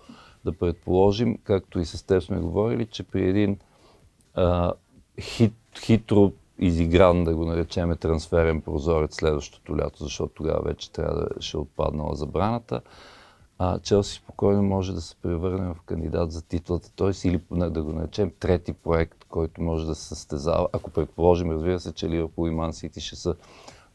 да 0.46 0.52
предположим, 0.52 1.38
както 1.44 1.80
и 1.80 1.86
с 1.86 2.04
теб 2.04 2.24
сме 2.24 2.40
говорили, 2.40 2.86
че 2.86 3.04
при 3.04 3.30
един 3.30 3.58
а, 4.36 4.74
хит, 5.20 5.54
хитро 5.80 6.32
изигран, 6.60 7.24
да 7.24 7.36
го 7.36 7.46
наречеме, 7.46 7.96
трансферен 7.96 8.62
прозорец 8.62 9.16
следващото 9.16 9.78
лято, 9.78 10.04
защото 10.04 10.34
тогава 10.34 10.62
вече 10.66 10.92
трябва 10.92 11.16
да 11.16 11.42
ще 11.42 11.58
е 11.58 11.60
отпаднала 11.60 12.16
забраната, 12.16 12.82
а, 13.62 13.80
Челси 13.80 14.16
спокойно 14.16 14.64
може 14.64 14.94
да 14.94 15.02
се 15.02 15.16
превърне 15.16 15.74
в 15.74 15.82
кандидат 15.86 16.32
за 16.32 16.42
титлата, 16.42 16.92
т.е. 16.96 17.28
или 17.28 17.42
да 17.52 17.84
го 17.84 17.94
наречем 17.94 18.32
трети 18.40 18.74
проект, 18.74 19.26
който 19.30 19.62
може 19.62 19.86
да 19.86 19.96
се 19.96 20.08
състезава, 20.08 20.68
ако 20.74 20.90
предположим, 20.90 21.52
разбира 21.52 21.80
се, 21.80 21.94
че 21.94 22.10
Ливърпул 22.10 22.48
и 22.48 22.52
Ман 22.52 22.74
Сити 22.74 23.02
ще 23.02 23.16
са 23.16 23.36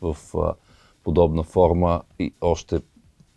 в 0.01 0.17
подобна 1.05 1.43
форма 1.43 2.03
и 2.19 2.33
още 2.41 2.81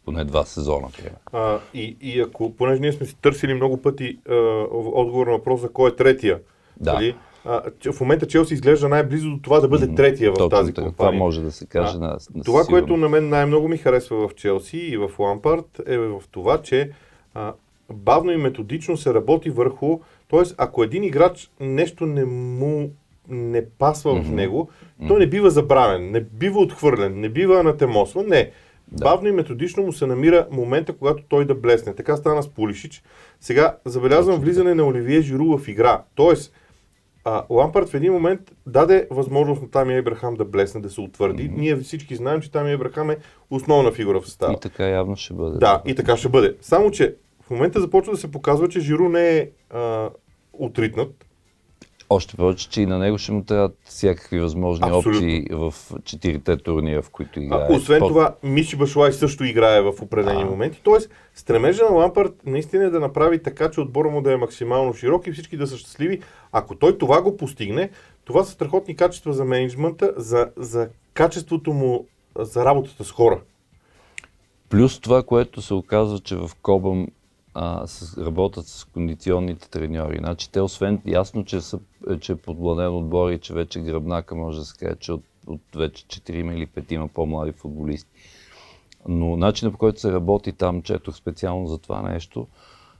поне 0.06 0.24
два 0.24 0.46
сезона. 0.46 0.88
А, 1.32 1.60
и, 1.74 1.98
и 2.02 2.22
ако, 2.22 2.56
понеже 2.56 2.82
ние 2.82 2.92
сме 2.92 3.06
си 3.06 3.16
търсили 3.22 3.54
много 3.54 3.82
пъти 3.82 4.20
а, 4.30 4.34
отговор 4.72 5.28
на 5.28 5.34
въпроса 5.34 5.70
кой 5.70 5.90
е 5.90 5.96
третия, 5.96 6.40
да. 6.80 6.94
Нали? 6.94 7.16
А, 7.46 7.62
в 7.94 8.02
момента 8.02 8.28
Челси 8.28 8.54
изглежда 8.54 8.90
най-близо 8.90 9.30
до 9.30 9.40
това 9.42 9.60
да 9.60 9.68
бъде 9.68 9.96
третия 9.96 10.32
в 10.32 10.34
Точно, 10.34 10.50
тази 10.50 10.74
компания. 10.74 10.94
Това 10.98 11.12
може 11.12 11.42
да 11.42 11.52
се 11.52 11.66
каже 11.66 11.94
а, 11.96 12.00
на, 12.00 12.18
на 12.36 12.44
Това, 12.44 12.64
сигурно. 12.64 12.66
което 12.82 12.98
на 12.98 13.10
мен 13.10 13.30
най-много 13.30 13.68
ми 13.68 13.78
харесва 13.78 14.28
в 14.28 14.36
Челси 14.36 14.78
и 14.78 14.98
в 14.98 15.12
Лампард 15.20 15.82
е 15.86 15.98
в 15.98 16.22
това, 16.32 16.62
че 16.62 16.92
а, 17.34 17.54
бавно 17.94 18.32
и 18.32 18.38
методично 18.38 18.98
се 18.98 19.14
работи 19.14 19.50
върху, 19.50 20.00
т.е. 20.30 20.42
ако 20.58 20.84
един 20.84 21.04
играч 21.04 21.52
нещо 21.60 22.06
не 22.06 22.26
му 22.26 22.92
не 23.30 23.70
пасва 23.70 24.12
mm-hmm. 24.12 24.22
в 24.22 24.32
него, 24.32 24.70
mm-hmm. 24.70 25.08
той 25.08 25.20
не 25.20 25.28
бива 25.28 25.50
забравен, 25.50 26.12
не 26.12 26.22
бива 26.22 26.60
отхвърлен, 26.60 27.20
не 27.20 27.30
бива 27.30 27.60
анатемосван, 27.60 28.28
не. 28.28 28.52
Да. 28.92 29.04
Бавно 29.04 29.28
и 29.28 29.32
методично 29.32 29.84
му 29.84 29.94
се 29.94 30.06
намира 30.06 30.48
момента, 30.52 30.94
когато 30.94 31.24
той 31.30 31.46
да 31.46 31.56
блесне. 31.56 31.96
Така 31.96 32.18
стана 32.18 32.44
с 32.44 32.50
Пулишич. 32.50 33.04
Сега 33.42 33.78
забелязвам 33.86 34.40
влизане 34.40 34.74
на 34.74 34.86
Оливие 34.88 35.22
Жиру 35.22 35.58
в 35.58 35.68
игра. 35.68 36.04
Тоест, 36.16 36.54
а, 37.24 37.44
Лампард 37.50 37.90
в 37.90 37.94
един 37.94 38.14
момент 38.14 38.42
даде 38.66 39.08
възможност 39.12 39.62
на 39.62 39.70
Тами 39.70 39.96
Ебрахам 39.96 40.36
да 40.36 40.46
блесне, 40.46 40.82
да 40.82 40.90
се 40.90 41.02
утвърди. 41.02 41.44
Mm-hmm. 41.44 41.58
Ние 41.58 41.76
всички 41.76 42.16
знаем, 42.16 42.42
че 42.42 42.52
Тами 42.52 42.72
Ебрахам 42.72 43.10
е 43.10 43.18
основна 43.50 43.92
фигура 43.92 44.22
в 44.22 44.26
състава. 44.26 44.54
И 44.54 44.60
така 44.60 44.86
явно 44.86 45.16
ще 45.16 45.34
бъде. 45.34 45.58
Да, 45.58 45.82
и 45.86 45.96
така 45.96 46.18
ще 46.18 46.30
бъде. 46.30 46.56
Само, 46.62 46.92
че 46.92 47.16
в 47.42 47.50
момента 47.50 47.82
започва 47.82 48.14
да 48.14 48.20
се 48.20 48.32
показва, 48.32 48.70
че 48.70 48.80
Жиру 48.80 49.10
не 49.10 49.38
е 49.38 49.50
а, 49.70 50.10
отритнат. 50.54 51.27
Още 52.10 52.36
повече, 52.36 52.70
че 52.70 52.82
и 52.82 52.86
на 52.86 52.98
него 52.98 53.18
ще 53.18 53.32
му 53.32 53.44
трябват 53.44 53.78
всякакви 53.84 54.40
възможни 54.40 54.88
Абсолютно. 54.88 55.12
опции 55.12 55.46
в 55.52 55.74
четирите 56.04 56.58
турнира, 56.58 57.02
в 57.02 57.10
които 57.10 57.40
играе. 57.40 57.68
А, 57.70 57.74
освен 57.74 57.98
Спорт. 57.98 58.10
това, 58.10 58.36
Миши 58.44 58.76
Башлай 58.76 59.12
също 59.12 59.44
играе 59.44 59.82
в 59.82 59.94
определени 60.02 60.42
а. 60.42 60.46
моменти. 60.46 60.82
Тоест, 60.84 61.10
стремежа 61.36 61.84
на 61.84 61.96
Лампард 61.96 62.34
наистина 62.46 62.84
е 62.84 62.90
да 62.90 63.00
направи 63.00 63.44
така, 63.44 63.72
че 63.72 63.82
отбора 63.82 64.10
му 64.10 64.22
да 64.22 64.34
е 64.34 64.38
максимално 64.38 64.94
широк 64.94 65.28
и 65.28 65.32
всички 65.32 65.58
да 65.58 65.68
са 65.68 65.78
щастливи. 65.78 66.22
Ако 66.52 66.76
той 66.76 66.98
това 66.98 67.22
го 67.22 67.38
постигне, 67.38 67.90
това 68.26 68.44
са 68.44 68.52
страхотни 68.52 68.96
качества 68.96 69.34
за 69.34 69.46
менеджмента, 69.46 70.14
за, 70.18 70.50
за 70.58 70.90
качеството 71.14 71.74
му 71.74 72.06
за 72.40 72.66
работата 72.66 73.04
с 73.04 73.12
хора. 73.12 73.42
Плюс 74.70 75.00
това, 75.00 75.24
което 75.24 75.62
се 75.62 75.74
оказва, 75.74 76.20
че 76.20 76.36
в 76.36 76.50
Кобъм 76.62 77.08
а, 77.60 77.88
с, 77.88 78.18
работят 78.18 78.68
с 78.68 78.86
кондиционните 78.86 79.70
треньори. 79.70 80.18
Значи 80.20 80.52
те 80.52 80.62
освен 80.62 81.02
ясно, 81.06 81.46
че, 81.46 81.62
са, 81.62 81.80
че 82.20 82.32
е 82.32 82.36
подбладен 82.36 82.96
отбор 82.96 83.32
и 83.32 83.40
че 83.40 83.54
вече 83.54 83.80
гръбнака 83.80 84.36
може 84.36 84.60
да 84.60 84.66
се 84.66 84.78
каже, 84.78 84.96
че 85.00 85.12
от, 85.12 85.24
от 85.48 85.62
вече 85.76 86.06
4 86.06 86.32
или 86.56 86.68
5 86.68 86.94
има 86.94 87.08
по-млади 87.08 87.52
футболисти. 87.52 88.10
Но 89.08 89.38
начинът 89.38 89.74
по 89.74 89.78
който 89.78 90.00
се 90.00 90.12
работи 90.12 90.52
там, 90.52 90.82
четох 90.82 91.16
специално 91.16 91.68
за 91.68 91.78
това 91.78 92.02
нещо, 92.02 92.48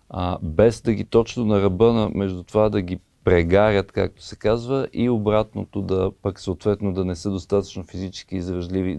а, 0.10 0.38
без 0.42 0.82
да 0.82 0.94
ги 0.94 1.06
точно 1.06 1.46
на 1.46 1.62
ръба 1.62 1.94
на, 1.94 2.10
между 2.10 2.44
това 2.44 2.70
да 2.70 2.82
ги 2.82 3.00
прегарят, 3.24 3.92
както 3.92 4.24
се 4.24 4.36
казва, 4.36 4.88
и 4.94 5.10
обратното 5.10 5.82
да 5.82 6.12
пък 6.22 6.40
съответно 6.40 6.94
да 6.94 7.06
не 7.06 7.16
са 7.16 7.32
достатъчно 7.32 7.84
физически 7.84 8.36
изражливи. 8.36 8.96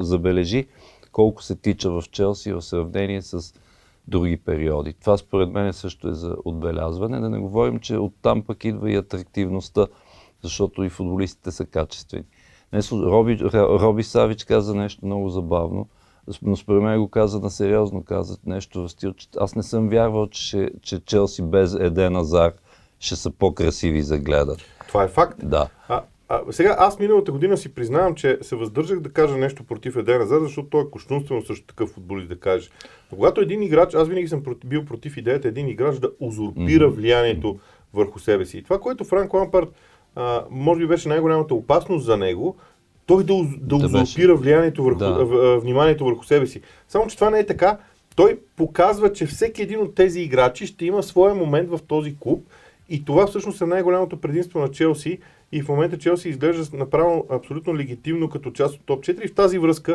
Забележи 0.00 0.66
колко 1.12 1.42
се 1.42 1.56
тича 1.56 1.90
в 1.90 2.04
Челси 2.10 2.52
в 2.52 2.62
сравнение 2.62 3.22
с 3.22 3.54
други 4.08 4.36
периоди. 4.36 4.92
Това 4.92 5.16
според 5.16 5.50
мен 5.50 5.72
също 5.72 6.08
е 6.08 6.14
за 6.14 6.36
отбелязване. 6.44 7.20
Да 7.20 7.30
не 7.30 7.38
говорим, 7.38 7.78
че 7.78 7.96
оттам 7.96 8.42
пък 8.42 8.64
идва 8.64 8.90
и 8.90 8.96
атрактивността, 8.96 9.86
защото 10.42 10.84
и 10.84 10.88
футболистите 10.88 11.50
са 11.50 11.66
качествени. 11.66 12.24
Днес 12.70 12.92
Роби, 12.92 13.38
Роби 13.54 14.02
Савич 14.02 14.44
каза 14.44 14.74
нещо 14.74 15.06
много 15.06 15.28
забавно, 15.28 15.88
но 16.42 16.56
според 16.56 16.82
мен 16.82 17.00
го 17.00 17.08
каза 17.08 17.40
на 17.40 17.50
сериозно, 17.50 18.04
каза 18.04 18.38
нещо 18.46 18.82
в 18.82 18.88
стил, 18.88 19.12
че 19.12 19.28
аз 19.40 19.54
не 19.54 19.62
съм 19.62 19.88
вярвал, 19.88 20.26
че, 20.26 20.70
че 20.82 21.00
Челси 21.00 21.42
без 21.42 21.74
Еден 21.74 22.16
Азар 22.16 22.52
ще 23.00 23.16
са 23.16 23.30
по-красиви 23.30 24.02
за 24.02 24.18
гледат. 24.18 24.58
Това 24.88 25.04
е 25.04 25.08
факт. 25.08 25.38
Да. 25.42 25.68
А, 25.88 26.02
а, 26.28 26.40
сега 26.50 26.76
аз 26.78 26.98
миналата 26.98 27.32
година 27.32 27.56
си 27.56 27.74
признавам, 27.74 28.14
че 28.14 28.38
се 28.42 28.56
въздържах 28.56 29.00
да 29.00 29.12
кажа 29.12 29.36
нещо 29.36 29.64
против 29.64 29.96
Еден 29.96 30.22
Азар, 30.22 30.40
защото 30.40 30.68
той 30.68 30.82
е 30.82 30.90
кощунствено 30.90 31.42
също 31.42 31.66
такъв 31.66 31.90
футболист 31.90 32.28
да 32.28 32.38
кажеш. 32.38 32.70
Но 33.12 33.16
когато 33.16 33.40
един 33.40 33.62
играч, 33.62 33.94
аз 33.94 34.08
винаги 34.08 34.28
съм 34.28 34.42
бил 34.64 34.84
против 34.84 35.16
идеята 35.16 35.48
един 35.48 35.68
играч 35.68 35.98
да 35.98 36.10
узурпира 36.20 36.88
влиянието 36.88 37.58
върху 37.94 38.18
себе 38.18 38.44
си. 38.44 38.58
И 38.58 38.62
това, 38.62 38.80
което 38.80 39.04
Франк 39.04 39.34
Лампард 39.34 39.68
а, 40.16 40.44
може 40.50 40.80
би 40.80 40.86
беше 40.86 41.08
най-голямата 41.08 41.54
опасност 41.54 42.04
за 42.04 42.16
него, 42.16 42.56
той 43.06 43.24
да, 43.24 43.34
да, 43.60 43.78
да 43.78 43.86
узурпира 43.86 44.36
влиянието 44.36 44.84
върху, 44.84 44.98
да. 44.98 45.58
вниманието 45.58 46.04
върху 46.04 46.24
себе 46.24 46.46
си. 46.46 46.60
Само, 46.88 47.06
че 47.06 47.16
това 47.16 47.30
не 47.30 47.38
е 47.38 47.46
така. 47.46 47.78
Той 48.16 48.38
показва, 48.56 49.12
че 49.12 49.26
всеки 49.26 49.62
един 49.62 49.80
от 49.80 49.94
тези 49.94 50.20
играчи 50.20 50.66
ще 50.66 50.86
има 50.86 51.02
своя 51.02 51.34
момент 51.34 51.70
в 51.70 51.80
този 51.88 52.16
клуб 52.20 52.46
и 52.88 53.04
това 53.04 53.26
всъщност 53.26 53.60
е 53.60 53.66
най-голямото 53.66 54.20
предимство 54.20 54.60
на 54.60 54.70
Челси 54.70 55.18
и 55.52 55.62
в 55.62 55.68
момента 55.68 55.98
Челси 55.98 56.28
изглежда 56.28 56.76
направо 56.76 57.26
абсолютно 57.30 57.76
легитимно 57.76 58.28
като 58.28 58.50
част 58.50 58.74
от 58.74 58.80
топ 58.86 59.04
4 59.04 59.24
и 59.24 59.28
в 59.28 59.34
тази 59.34 59.58
връзка 59.58 59.92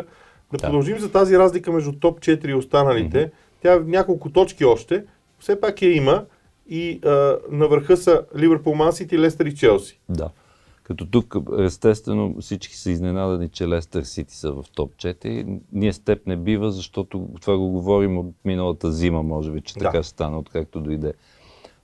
да, 0.52 0.58
да. 0.58 0.62
продължим 0.66 0.98
за 0.98 1.12
тази 1.12 1.38
разлика 1.38 1.72
между 1.72 1.92
топ 1.92 2.20
4 2.20 2.48
и 2.48 2.54
останалите. 2.54 3.18
Mm-hmm. 3.18 3.30
Тя 3.62 3.80
няколко 3.86 4.30
точки 4.30 4.64
още, 4.64 5.04
все 5.38 5.60
пак 5.60 5.82
я 5.82 5.96
има 5.96 6.24
и 6.68 7.00
а, 7.04 7.38
на 7.50 7.68
върха 7.68 7.96
са 7.96 8.22
Ливърпул, 8.38 8.74
Мансити, 8.74 9.18
Лестър 9.18 9.46
и 9.46 9.54
Челси. 9.54 10.00
Да. 10.08 10.30
Като 10.82 11.06
тук, 11.06 11.36
естествено, 11.58 12.36
всички 12.40 12.76
са 12.76 12.90
изненадани, 12.90 13.48
че 13.48 13.68
Лестър 13.68 14.02
Сити 14.02 14.36
са 14.36 14.52
в 14.52 14.64
топ 14.74 14.94
4. 14.94 15.58
Ние 15.72 15.92
с 15.92 15.98
теб 15.98 16.26
не 16.26 16.36
бива, 16.36 16.70
защото 16.72 17.28
това 17.40 17.56
го 17.56 17.70
говорим 17.70 18.18
от 18.18 18.26
миналата 18.44 18.92
зима, 18.92 19.22
може 19.22 19.50
би, 19.50 19.60
че 19.60 19.74
да. 19.74 19.80
така 19.80 20.02
ще 20.02 20.10
стане, 20.10 20.36
откакто 20.36 20.80
дойде 20.80 21.12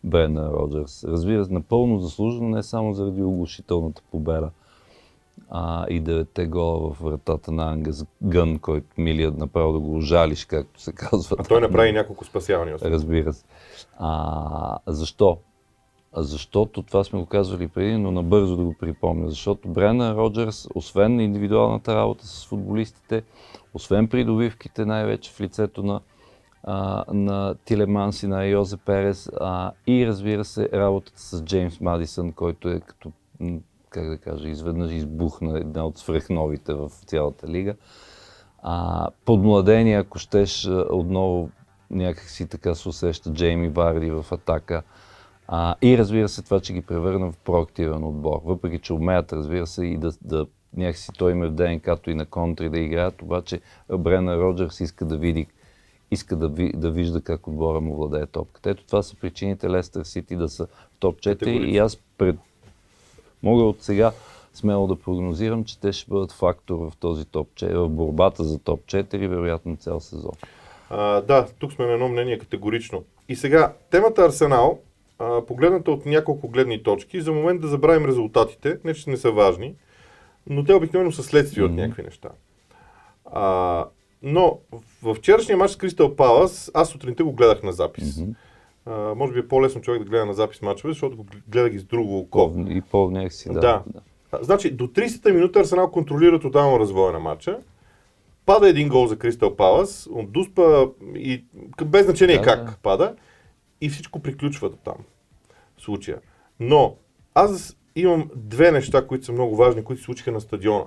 Брена 0.04 0.50
Роджерс. 0.52 1.04
Разбира 1.04 1.45
се, 1.45 1.52
напълно 1.52 1.99
заслужено, 1.99 2.49
не 2.49 2.62
само 2.62 2.95
заради 2.95 3.23
оглушителната 3.23 4.02
победа 4.11 4.50
а, 5.50 5.87
и 5.88 6.00
девете 6.00 6.47
гола 6.47 6.95
в 6.95 7.04
вратата 7.04 7.52
на 7.52 7.73
Ангас 7.73 8.07
Гън, 8.23 8.59
който 8.59 8.87
милият 8.99 9.38
направо 9.38 9.73
да 9.73 9.78
го 9.78 9.97
ожалиш, 9.97 10.45
както 10.45 10.80
се 10.80 10.92
казва. 10.92 11.37
А 11.38 11.45
той 11.45 11.61
направи 11.61 11.92
няколко 11.92 12.25
спасявания. 12.25 12.76
Разбира 12.83 13.33
се. 13.33 13.45
А, 13.99 14.78
защо? 14.87 15.38
Защото 16.16 16.83
това 16.83 17.04
сме 17.04 17.19
го 17.19 17.26
казвали 17.26 17.69
преди, 17.69 17.97
но 17.97 18.11
набързо 18.11 18.57
да 18.57 18.64
го 18.64 18.75
припомня. 18.80 19.30
Защото 19.30 19.69
Брена 19.69 20.14
Роджерс, 20.14 20.69
освен 20.75 21.21
индивидуалната 21.21 21.97
работа 21.97 22.26
с 22.26 22.47
футболистите, 22.47 23.23
освен 23.75 24.09
придобивките 24.09 24.85
най-вече 24.85 25.33
в 25.33 25.40
лицето 25.40 25.83
на 25.83 26.00
а, 26.64 27.05
на 27.12 27.55
Тилеманс 27.64 28.23
и 28.23 28.26
на 28.26 28.45
Йозе 28.45 28.76
Перес 28.76 29.31
а, 29.40 29.73
и 29.87 30.07
разбира 30.07 30.45
се 30.45 30.69
работата 30.73 31.21
с 31.21 31.45
Джеймс 31.45 31.81
Мадисън, 31.81 32.33
който 32.33 32.69
е 32.69 32.81
като, 32.81 33.12
как 33.90 34.09
да 34.09 34.19
кажа, 34.19 34.49
изведнъж 34.49 34.93
избухна 34.93 35.59
една 35.59 35.87
от 35.87 35.99
свръхновите 35.99 36.75
в 36.75 36.90
цялата 37.07 37.49
лига. 37.49 37.75
А, 38.62 39.09
подмладения, 39.25 40.00
ако 40.00 40.19
щеш, 40.19 40.69
отново 40.90 41.50
някакси 41.90 42.49
така 42.49 42.75
се 42.75 42.88
усеща 42.88 43.33
Джейми 43.33 43.69
Варди 43.69 44.11
в 44.11 44.26
атака. 44.31 44.83
А, 45.49 45.75
и 45.83 45.99
разбира 45.99 46.29
се 46.29 46.43
това, 46.43 46.61
че 46.61 46.73
ги 46.73 46.83
превърна 46.83 47.33
в 47.33 47.37
проактивен 47.37 48.05
отбор. 48.05 48.40
Въпреки, 48.45 48.79
че 48.79 48.93
умеят, 48.93 49.33
разбира 49.33 49.67
се, 49.67 49.87
и 49.87 49.97
да, 49.97 50.12
да 50.23 50.47
някакси 50.76 51.12
той 51.19 51.33
им 51.33 51.43
е 51.43 51.47
в 51.47 51.50
ДНК-то 51.50 52.11
и 52.11 52.14
на 52.14 52.26
контри 52.26 52.69
да 52.69 52.79
играят, 52.79 53.23
обаче 53.23 53.61
Брена 53.99 54.37
Роджерс 54.37 54.81
иска 54.81 55.05
да 55.05 55.17
види 55.17 55.47
иска 56.11 56.37
да, 56.37 56.49
ви, 56.49 56.73
да 56.75 56.90
вижда 56.90 57.21
как 57.21 57.47
отбора 57.47 57.81
му 57.81 57.97
владее 57.97 58.26
топката. 58.26 58.71
Ето 58.71 58.87
това 58.87 59.02
са 59.02 59.17
причините 59.17 59.71
Лестър 59.71 60.05
Сити 60.05 60.37
да 60.37 60.49
са 60.49 60.67
в 60.67 60.99
топ 60.99 61.21
4 61.21 61.47
и 61.47 61.79
аз 61.79 61.99
пред... 62.19 62.37
мога 63.43 63.62
от 63.62 63.83
сега 63.83 64.12
смело 64.55 64.87
да 64.87 64.97
прогнозирам, 64.97 65.64
че 65.64 65.81
те 65.81 65.93
ще 65.93 66.11
бъдат 66.11 66.33
фактор 66.33 66.75
в 66.75 66.93
този 67.00 67.25
топ 67.25 67.49
4, 67.55 67.75
в 67.75 67.88
борбата 67.88 68.45
за 68.45 68.59
топ 68.59 68.81
4, 68.81 69.29
вероятно 69.29 69.76
цял 69.76 70.00
сезон. 70.00 70.33
А, 70.90 71.21
да, 71.21 71.47
тук 71.59 71.73
сме 71.73 71.87
на 71.87 71.93
едно 71.93 72.09
мнение 72.09 72.38
категорично. 72.38 73.05
И 73.29 73.37
сега, 73.37 73.73
темата 73.90 74.23
Арсенал, 74.23 74.79
а, 75.19 75.47
погледната 75.47 75.90
от 75.90 76.07
няколко 76.07 76.49
гледни 76.49 76.83
точки, 76.83 77.21
за 77.21 77.33
момент 77.33 77.61
да 77.61 77.69
забравим 77.69 78.07
резултатите, 78.07 78.79
не 78.85 78.95
че 78.95 79.11
не 79.11 79.17
са 79.17 79.31
важни, 79.31 79.75
но 80.47 80.64
те 80.64 80.75
обикновено 80.75 81.12
са 81.12 81.23
следствие 81.23 81.64
mm-hmm. 81.64 81.71
от 81.71 81.75
някакви 81.76 82.02
неща. 82.02 82.29
А, 83.25 83.85
но 84.22 84.58
в 85.02 85.14
вчерашния 85.14 85.56
матч 85.56 85.72
с 85.72 85.76
Кристал 85.76 86.16
Палас, 86.16 86.70
аз 86.74 86.88
сутринта 86.88 87.24
го 87.24 87.32
гледах 87.32 87.62
на 87.62 87.72
запис. 87.72 88.14
Mm-hmm. 88.14 88.34
А, 88.86 89.14
може 89.14 89.32
би 89.32 89.38
е 89.38 89.48
по-лесно 89.48 89.80
човек 89.80 90.02
да 90.02 90.08
гледа 90.10 90.26
на 90.26 90.34
запис 90.34 90.62
мачове, 90.62 90.92
защото 90.92 91.16
го 91.16 91.26
гледа 91.48 91.70
ги 91.70 91.78
с 91.78 91.84
друго 91.84 92.18
око. 92.18 92.54
И 92.68 92.80
по 92.80 93.12
си, 93.30 93.48
да. 93.52 93.60
да. 93.60 93.82
Значи, 94.40 94.70
до 94.70 94.86
30-та 94.86 95.32
минута 95.32 95.60
Арсенал 95.60 95.90
контролира 95.90 96.40
тотално 96.40 96.80
развоя 96.80 97.12
на 97.12 97.18
матча. 97.18 97.58
Пада 98.46 98.68
един 98.68 98.88
гол 98.88 99.06
за 99.06 99.18
Кристал 99.18 99.56
Палас, 99.56 100.08
от 100.10 100.32
Дуспа 100.32 100.88
и 101.14 101.44
без 101.84 102.06
значение 102.06 102.36
да, 102.36 102.42
как 102.42 102.64
да. 102.64 102.76
пада. 102.82 103.14
И 103.80 103.88
всичко 103.88 104.20
приключва 104.20 104.70
до 104.70 104.76
там. 104.76 104.96
В 105.76 105.82
случая. 105.82 106.18
Но 106.60 106.96
аз 107.34 107.76
имам 107.96 108.30
две 108.36 108.70
неща, 108.72 109.06
които 109.06 109.24
са 109.24 109.32
много 109.32 109.56
важни, 109.56 109.84
които 109.84 110.00
се 110.00 110.04
случиха 110.04 110.32
на 110.32 110.40
стадиона. 110.40 110.84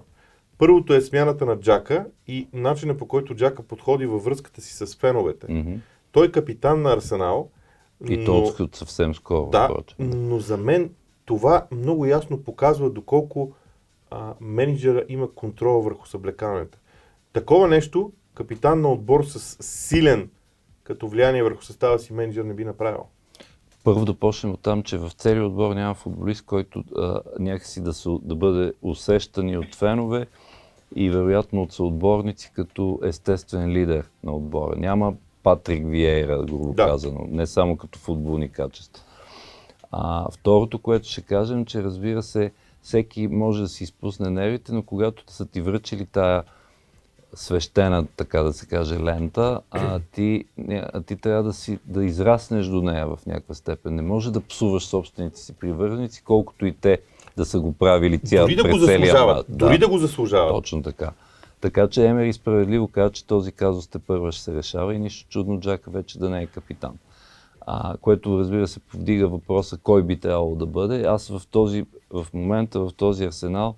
Първото 0.57 0.93
е 0.93 1.01
смяната 1.01 1.45
на 1.45 1.59
Джака 1.59 2.05
и 2.27 2.47
начинът 2.53 2.97
по 2.97 3.07
който 3.07 3.35
Джака 3.35 3.63
подходи 3.63 4.05
във 4.05 4.23
връзката 4.23 4.61
си 4.61 4.73
с 4.73 4.95
феновете. 4.95 5.47
Mm-hmm. 5.47 5.77
Той 6.11 6.27
е 6.27 6.31
капитан 6.31 6.81
на 6.81 6.93
Арсенал. 6.93 7.49
И 8.09 8.17
но... 8.17 8.25
то 8.25 8.63
от 8.63 8.75
съвсем 8.75 9.15
скоро. 9.15 9.49
Да, 9.49 9.69
но 9.99 10.39
за 10.39 10.57
мен 10.57 10.89
това 11.25 11.65
много 11.71 12.05
ясно 12.05 12.43
показва 12.43 12.89
доколко 12.89 13.53
а, 14.11 14.33
менеджера 14.41 15.03
има 15.09 15.31
контрол 15.31 15.81
върху 15.81 16.07
съблекаването. 16.07 16.77
Такова 17.33 17.67
нещо 17.67 18.11
капитан 18.33 18.81
на 18.81 18.91
отбор 18.91 19.23
с 19.23 19.63
силен 19.63 20.29
като 20.83 21.07
влияние 21.07 21.43
върху 21.43 21.63
състава 21.63 21.99
си 21.99 22.13
менеджер 22.13 22.43
не 22.43 22.53
би 22.53 22.65
направил. 22.65 23.05
Първо 23.83 24.05
да 24.05 24.13
почнем 24.13 24.53
от 24.53 24.61
там, 24.61 24.83
че 24.83 24.97
в 24.97 25.11
целия 25.17 25.45
отбор 25.45 25.75
няма 25.75 25.93
футболист, 25.93 26.45
който 26.45 26.83
а, 26.97 27.21
някакси 27.39 27.81
да, 27.81 27.93
се, 27.93 28.09
да 28.21 28.35
бъде 28.35 28.73
усещан 28.81 29.49
и 29.49 29.57
от 29.57 29.75
фенове 29.75 30.27
и 30.95 31.09
вероятно 31.09 31.61
от 31.61 31.71
съотборници 31.71 32.51
като 32.55 32.99
естествен 33.03 33.71
лидер 33.71 34.09
на 34.23 34.35
отбора. 34.35 34.75
Няма 34.77 35.13
Патрик 35.43 35.87
Виейра, 35.87 36.43
грубо 36.47 36.73
да. 36.73 36.85
казано, 36.85 37.25
не 37.29 37.47
само 37.47 37.77
като 37.77 37.99
футболни 37.99 38.49
качества. 38.49 39.03
А, 39.91 40.31
второто, 40.31 40.79
което 40.79 41.07
ще 41.07 41.21
кажем, 41.21 41.65
че 41.65 41.83
разбира 41.83 42.23
се, 42.23 42.51
всеки 42.81 43.27
може 43.27 43.61
да 43.61 43.67
си 43.67 43.83
изпусне 43.83 44.29
нервите, 44.29 44.73
но 44.73 44.83
когато 44.83 45.23
са 45.27 45.45
ти 45.45 45.61
връчили 45.61 46.05
тая 46.05 46.43
свещена, 47.33 48.07
така 48.17 48.43
да 48.43 48.53
се 48.53 48.67
каже, 48.67 48.99
лента, 48.99 49.61
а 49.71 49.99
ти, 49.99 50.45
а 50.69 51.01
ти 51.01 51.15
трябва 51.15 51.43
да, 51.43 51.53
си, 51.53 51.79
да 51.85 52.05
израснеш 52.05 52.65
до 52.65 52.81
нея 52.81 53.07
в 53.07 53.19
някаква 53.25 53.55
степен. 53.55 53.95
Не 53.95 54.01
може 54.01 54.31
да 54.31 54.41
псуваш 54.41 54.85
собствените 54.85 55.39
си 55.39 55.53
привърженици, 55.53 56.23
колкото 56.23 56.65
и 56.65 56.73
те 56.73 57.01
да 57.37 57.45
са 57.45 57.59
го 57.59 57.73
правили 57.73 58.19
цял 58.19 58.45
Дори 58.45 58.55
да 58.55 58.69
го 58.69 58.77
заслужават. 58.77 59.45
Да, 59.49 59.57
Дори 59.57 59.77
да 59.77 59.87
го 59.87 59.97
заслужават. 59.97 60.55
Точно 60.55 60.83
така. 60.83 61.11
Така 61.61 61.87
че 61.87 62.05
Емери 62.05 62.33
справедливо 62.33 62.87
каза, 62.87 63.11
че 63.11 63.25
този 63.27 63.51
казус 63.51 63.87
те 63.87 63.99
първа 63.99 64.31
ще 64.31 64.43
се 64.43 64.55
решава 64.55 64.95
и 64.95 64.99
нищо 64.99 65.29
чудно 65.29 65.59
Джака 65.59 65.91
вече 65.91 66.19
да 66.19 66.29
не 66.29 66.41
е 66.41 66.45
капитан. 66.45 66.97
А, 67.61 67.97
което 68.01 68.39
разбира 68.39 68.67
се 68.67 68.79
повдига 68.79 69.27
въпроса 69.27 69.77
кой 69.77 70.03
би 70.03 70.19
трябвало 70.19 70.55
да 70.55 70.65
бъде. 70.65 71.05
Аз 71.05 71.27
в, 71.27 71.41
този, 71.51 71.85
в 72.09 72.27
момента 72.33 72.79
в 72.79 72.91
този 72.97 73.25
арсенал 73.25 73.75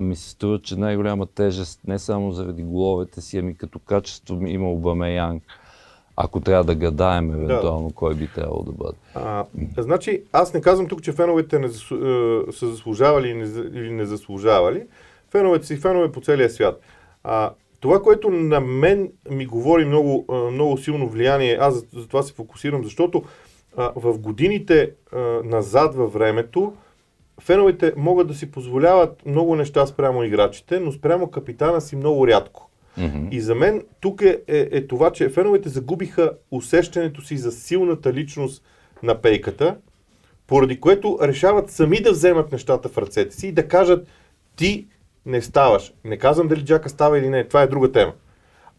ми 0.00 0.16
се 0.16 0.30
струва, 0.30 0.62
че 0.62 0.76
най-голяма 0.76 1.26
тежест 1.26 1.80
не 1.86 1.98
само 1.98 2.32
заради 2.32 2.62
головете 2.62 3.20
си, 3.20 3.38
ами 3.38 3.56
като 3.56 3.78
качество 3.78 4.46
има 4.46 4.70
Обамеянг. 4.70 5.42
Ако 6.16 6.40
трябва 6.40 6.64
да 6.64 6.74
гадаем 6.74 7.30
евентуално 7.30 7.88
да. 7.88 7.94
кой 7.94 8.14
би 8.14 8.28
трябвало 8.34 8.62
да 8.62 8.72
бъде. 8.72 8.96
А, 9.14 9.44
значи, 9.78 10.22
аз 10.32 10.54
не 10.54 10.60
казвам 10.60 10.88
тук, 10.88 11.02
че 11.02 11.12
феновете 11.12 11.58
не 11.58 11.68
засу... 11.68 11.94
Е, 11.94 12.52
са 12.52 12.68
заслужавали 12.68 13.28
или 13.74 13.90
не 13.90 14.06
заслужавали. 14.06 14.82
Феновете 15.30 15.66
си 15.66 15.76
фенове 15.76 16.12
по 16.12 16.20
целия 16.20 16.50
свят. 16.50 16.80
А, 17.24 17.50
това, 17.80 18.02
което 18.02 18.30
на 18.30 18.60
мен 18.60 19.12
ми 19.30 19.46
говори 19.46 19.84
много, 19.84 20.24
много 20.52 20.78
силно 20.78 21.08
влияние, 21.08 21.58
аз 21.60 21.74
за, 21.74 21.84
за 21.94 22.08
това 22.08 22.22
се 22.22 22.32
фокусирам, 22.32 22.84
защото 22.84 23.22
а, 23.76 23.92
в 23.96 24.18
годините 24.18 24.90
а, 25.12 25.18
назад 25.44 25.94
във 25.94 26.12
времето, 26.12 26.72
феновете 27.40 27.92
могат 27.96 28.28
да 28.28 28.34
си 28.34 28.50
позволяват 28.50 29.26
много 29.26 29.56
неща 29.56 29.86
спрямо 29.86 30.24
играчите, 30.24 30.80
но 30.80 30.92
спрямо 30.92 31.30
капитана 31.30 31.80
си 31.80 31.96
много 31.96 32.26
рядко. 32.26 32.70
Mm-hmm. 32.98 33.28
И 33.30 33.40
за 33.40 33.54
мен 33.54 33.82
тук 34.00 34.22
е, 34.22 34.38
е, 34.46 34.68
е 34.72 34.86
това, 34.86 35.12
че 35.12 35.28
феновете 35.28 35.68
загубиха 35.68 36.32
усещането 36.50 37.22
си 37.22 37.36
за 37.36 37.52
силната 37.52 38.12
личност 38.12 38.62
на 39.02 39.14
пейката, 39.14 39.76
поради 40.46 40.80
което 40.80 41.18
решават 41.22 41.70
сами 41.70 42.00
да 42.00 42.12
вземат 42.12 42.52
нещата 42.52 42.88
в 42.88 42.98
ръцете 42.98 43.36
си 43.36 43.46
и 43.48 43.52
да 43.52 43.68
кажат 43.68 44.06
ти 44.56 44.86
не 45.26 45.42
ставаш. 45.42 45.92
Не 46.04 46.16
казвам 46.16 46.48
дали 46.48 46.64
Джака 46.64 46.88
става 46.88 47.18
или 47.18 47.28
не, 47.28 47.44
това 47.44 47.62
е 47.62 47.66
друга 47.66 47.92
тема. 47.92 48.12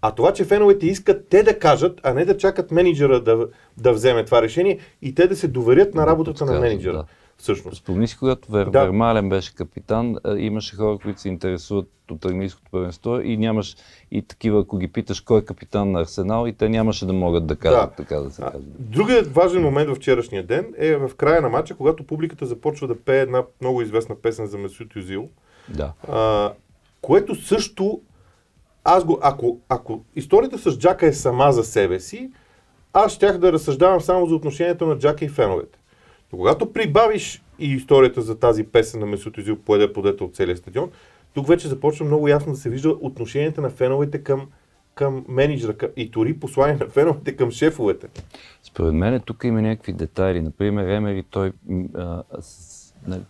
А 0.01 0.12
това, 0.12 0.34
че 0.34 0.45
феновете 0.45 0.88
искат 0.88 1.27
те 1.30 1.43
да 1.43 1.60
кажат, 1.60 2.01
а 2.03 2.13
не 2.13 2.25
да 2.25 2.38
чакат 2.38 2.71
менеджера 2.71 3.23
да, 3.23 3.47
да 3.77 3.93
вземе 3.93 4.25
това 4.25 4.41
решение 4.41 4.80
и 5.01 5.15
те 5.15 5.27
да 5.27 5.36
се 5.36 5.47
доверят 5.47 5.95
на 5.95 6.08
работата 6.08 6.45
на 6.45 6.60
менеджера. 6.60 6.97
Да 6.97 7.06
всъщност. 7.38 7.78
Спомни 7.78 8.08
си, 8.08 8.17
когато 8.17 8.52
Вер, 8.52 8.65
да. 8.65 8.84
Вермален 8.84 9.30
беше 9.30 9.56
капитан, 9.56 10.15
имаше 10.38 10.76
хора, 10.76 10.97
които 11.04 11.21
се 11.21 11.30
интересуват 11.30 11.89
от 12.12 12.26
английското 12.26 12.71
първенство 12.71 13.19
и 13.19 13.38
нямаш 13.38 13.76
и 14.12 14.21
такива, 14.21 14.60
ако 14.60 14.78
ги 14.78 14.88
питаш 14.88 15.21
кой 15.21 15.39
е 15.39 15.45
капитан 15.45 15.91
на 15.91 16.02
Арсенал 16.02 16.47
и 16.47 16.54
те 16.54 16.69
нямаше 16.69 17.06
да 17.06 17.13
могат 17.13 17.47
да 17.47 17.56
кажат, 17.56 17.89
да. 17.89 17.95
така 17.95 18.15
да 18.15 18.32
се 18.32 18.41
каже. 18.41 18.63
Другият 18.80 19.34
важен 19.34 19.62
момент 19.62 19.89
в 19.89 19.95
вчерашния 19.95 20.43
ден 20.43 20.73
е 20.78 20.95
в 20.95 21.12
края 21.17 21.41
на 21.41 21.50
матча, 21.50 21.76
когато 21.76 22.04
публиката 22.04 22.45
започва 22.45 22.88
да 22.88 23.00
пее 23.00 23.19
една 23.19 23.43
много 23.62 23.82
известна 23.82 24.15
песен 24.15 24.47
за 24.47 24.58
Месут 24.58 24.95
Юзил. 24.95 25.30
Да. 25.69 25.93
А, 26.08 26.54
което 27.02 27.36
също 27.36 28.02
аз 28.84 29.04
го, 29.04 29.19
ако, 29.21 29.60
ако 29.69 30.02
историята 30.15 30.58
с 30.58 30.78
Джака 30.78 31.06
е 31.06 31.13
сама 31.13 31.52
за 31.52 31.63
себе 31.63 32.00
си, 32.00 32.32
аз 32.93 33.12
щях 33.12 33.38
да 33.38 33.54
разсъждавам 33.54 34.02
само 34.02 34.26
за 34.26 34.36
отношението 34.36 34.86
на 34.86 34.97
Джака 34.97 35.26
и 35.26 35.30
феновете. 35.30 35.80
Но 36.33 36.37
когато 36.37 36.73
прибавиш 36.73 37.43
и 37.59 37.73
историята 37.73 38.21
за 38.21 38.39
тази 38.39 38.63
песен 38.63 38.99
на 38.99 39.05
Месут 39.05 39.37
Юзил 39.37 39.55
поеде 39.55 39.93
подета 39.93 40.23
от 40.23 40.35
целия 40.35 40.57
стадион, 40.57 40.91
тук 41.33 41.47
вече 41.47 41.67
започва 41.67 42.05
много 42.05 42.27
ясно 42.27 42.51
да 42.51 42.57
се 42.57 42.69
вижда 42.69 42.89
отношението 42.89 43.61
на 43.61 43.69
феновете 43.69 44.23
към, 44.23 44.47
към 44.95 45.25
менеджера 45.27 45.75
и 45.95 46.09
дори 46.09 46.39
послание 46.39 46.75
на 46.75 46.87
феновете 46.87 47.35
към 47.35 47.51
шефовете. 47.51 48.07
Според 48.63 48.93
мен 48.93 49.19
тук 49.19 49.43
има 49.43 49.61
някакви 49.61 49.93
детайли. 49.93 50.41
Например, 50.41 50.87
Емери, 50.87 51.23
той, 51.29 51.51
а, 51.95 52.23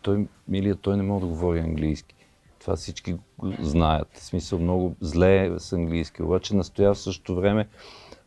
той, 0.01 0.27
Милия, 0.47 0.75
той 0.75 0.97
не 0.97 1.03
може 1.03 1.21
да 1.21 1.27
говори 1.27 1.59
английски. 1.59 2.15
Това 2.59 2.75
всички 2.75 3.13
го 3.13 3.53
знаят. 3.59 4.07
В 4.13 4.23
смисъл 4.23 4.59
много 4.59 4.95
зле 5.01 5.45
е 5.45 5.59
с 5.59 5.73
английски. 5.73 6.23
Обаче 6.23 6.55
настоява 6.55 6.93
в 6.93 6.99
същото 6.99 7.35
време 7.35 7.67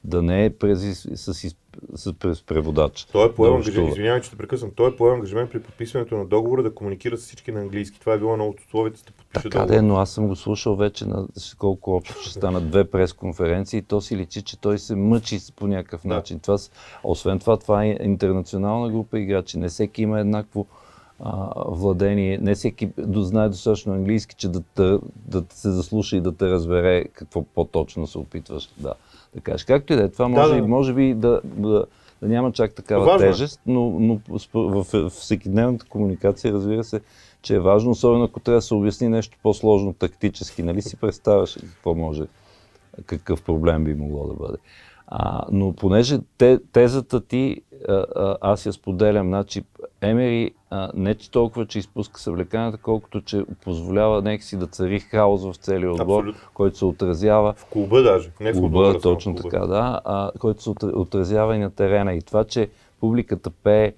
да 0.05 0.23
не 0.23 0.45
е 0.45 0.51
през, 0.51 1.09
с, 1.15 1.55
с, 1.95 2.13
през 2.13 2.43
преводач. 2.43 3.07
Той 3.13 3.29
е 3.29 3.33
поел 3.33 3.55
ангажимент, 3.55 3.91
извинявай, 3.91 4.21
че 4.21 4.31
те 4.31 4.37
прекъсвам, 4.37 4.71
той 4.77 4.91
е 4.91 4.97
поел 4.97 5.15
ангажимент 5.15 5.51
при 5.51 5.63
подписването 5.63 6.17
на 6.17 6.25
договора 6.25 6.63
да 6.63 6.75
комуникира 6.75 7.17
с 7.17 7.21
всички 7.21 7.53
на 7.53 7.61
английски. 7.61 8.01
Това 8.01 8.13
е 8.13 8.19
било 8.19 8.33
едно 8.33 8.49
от 8.49 8.61
условията 8.61 9.01
да 9.07 9.13
подпише 9.13 9.43
така 9.43 9.59
договор. 9.59 9.83
но 9.83 9.97
аз 9.97 10.11
съм 10.11 10.29
го 10.29 10.37
слушал 10.37 10.77
вече 10.77 11.07
на 11.07 11.27
колко 11.59 11.97
общо 11.97 12.21
ще 12.21 12.31
станат 12.31 12.71
две 12.71 12.91
пресконференции 12.91 13.79
и 13.79 13.83
то 13.83 14.01
си 14.01 14.17
личи, 14.17 14.43
че 14.43 14.61
той 14.61 14.79
се 14.79 14.97
мъчи 14.97 15.39
по 15.57 15.67
някакъв 15.67 16.03
да. 16.03 16.15
начин. 16.15 16.41
Това, 16.41 16.59
освен 17.05 17.39
това, 17.39 17.57
това 17.57 17.85
е 17.85 17.97
интернационална 18.01 18.91
група 18.91 19.19
играчи. 19.19 19.59
Не 19.59 19.69
всеки 19.69 20.03
има 20.03 20.21
еднакво 20.21 20.67
а, 21.21 21.53
владение. 21.69 22.39
Не 22.39 22.55
всеки 22.55 22.91
знае 22.99 23.49
достатъчно 23.49 23.93
английски, 23.93 24.35
че 24.35 24.49
да, 24.49 24.61
те, 24.61 24.99
да 25.27 25.45
се 25.51 25.71
заслуша 25.71 26.17
и 26.17 26.21
да 26.21 26.37
те 26.37 26.51
разбере 26.51 27.05
какво 27.05 27.43
по-точно 27.43 28.07
се 28.07 28.19
опитваш 28.19 28.69
да, 28.79 28.95
да 29.35 29.41
кажеш. 29.41 29.65
Както 29.65 29.93
и 29.93 29.97
да 29.97 30.03
е, 30.03 30.09
това 30.09 30.29
може, 30.29 30.55
да, 30.55 30.61
да. 30.61 30.69
може 30.69 30.95
би 30.95 31.15
да, 31.15 31.41
да, 31.45 31.85
да 32.23 32.29
няма 32.29 32.53
чак 32.53 32.75
такава 32.75 33.05
Важно. 33.05 33.27
Е. 33.27 33.31
тежест, 33.31 33.61
но, 33.67 33.91
но 33.91 34.21
в 34.55 35.11
всекидневната 35.11 35.87
комуникация, 35.87 36.53
разбира 36.53 36.85
се, 36.85 37.01
че 37.43 37.55
е 37.55 37.61
важно, 37.61 37.91
особено 37.91 38.25
ако 38.25 38.41
трябва 38.41 38.59
да 38.59 38.63
се 38.63 38.75
обясни 38.75 39.09
нещо 39.09 39.39
по-сложно 39.43 39.93
тактически. 39.93 40.63
Нали 40.63 40.83
си 40.83 40.97
представяш 40.97 41.55
какво 41.55 41.95
може, 41.95 42.23
какъв 43.07 43.43
проблем 43.43 43.85
би 43.85 43.95
могло 43.95 44.27
да 44.27 44.35
бъде. 44.35 44.59
А, 45.13 45.43
но 45.53 45.73
понеже 45.73 46.19
те, 46.39 46.59
тезата 46.73 47.21
ти, 47.21 47.63
а, 47.89 47.93
а, 48.17 48.37
аз 48.41 48.67
я 48.67 48.73
споделям, 48.73 49.29
значи 49.29 49.63
Емери 50.01 50.51
а, 50.71 50.91
не 50.95 51.15
че 51.15 51.31
толкова, 51.31 51.67
че 51.67 51.79
изпуска 51.79 52.21
съвлеканията, 52.21 52.79
колкото, 52.79 53.21
че 53.21 53.45
позволява 53.65 54.23
нека 54.23 54.45
си 54.45 54.57
да 54.57 54.67
цари 54.67 55.01
хаос 55.01 55.45
в 55.45 55.55
целия 55.57 55.93
отбор, 55.93 56.19
Абсолютно. 56.19 56.41
който 56.55 56.79
се 56.79 56.85
отразява. 56.85 57.53
В 57.57 57.65
клуба 57.65 58.03
даже, 58.03 58.31
не 58.41 58.53
в 58.53 58.57
клуба. 58.57 58.85
клуба 58.85 59.01
точно 59.01 59.33
в 59.33 59.35
клуба. 59.35 59.51
така, 59.51 59.67
да, 59.67 60.01
а, 60.05 60.31
който 60.39 60.63
се 60.63 60.71
отразява 60.87 61.57
и 61.57 61.59
на 61.59 61.71
терена. 61.71 62.15
И 62.15 62.23
това, 62.23 62.45
че 62.45 62.69
публиката 63.01 63.51
пее 63.51 63.93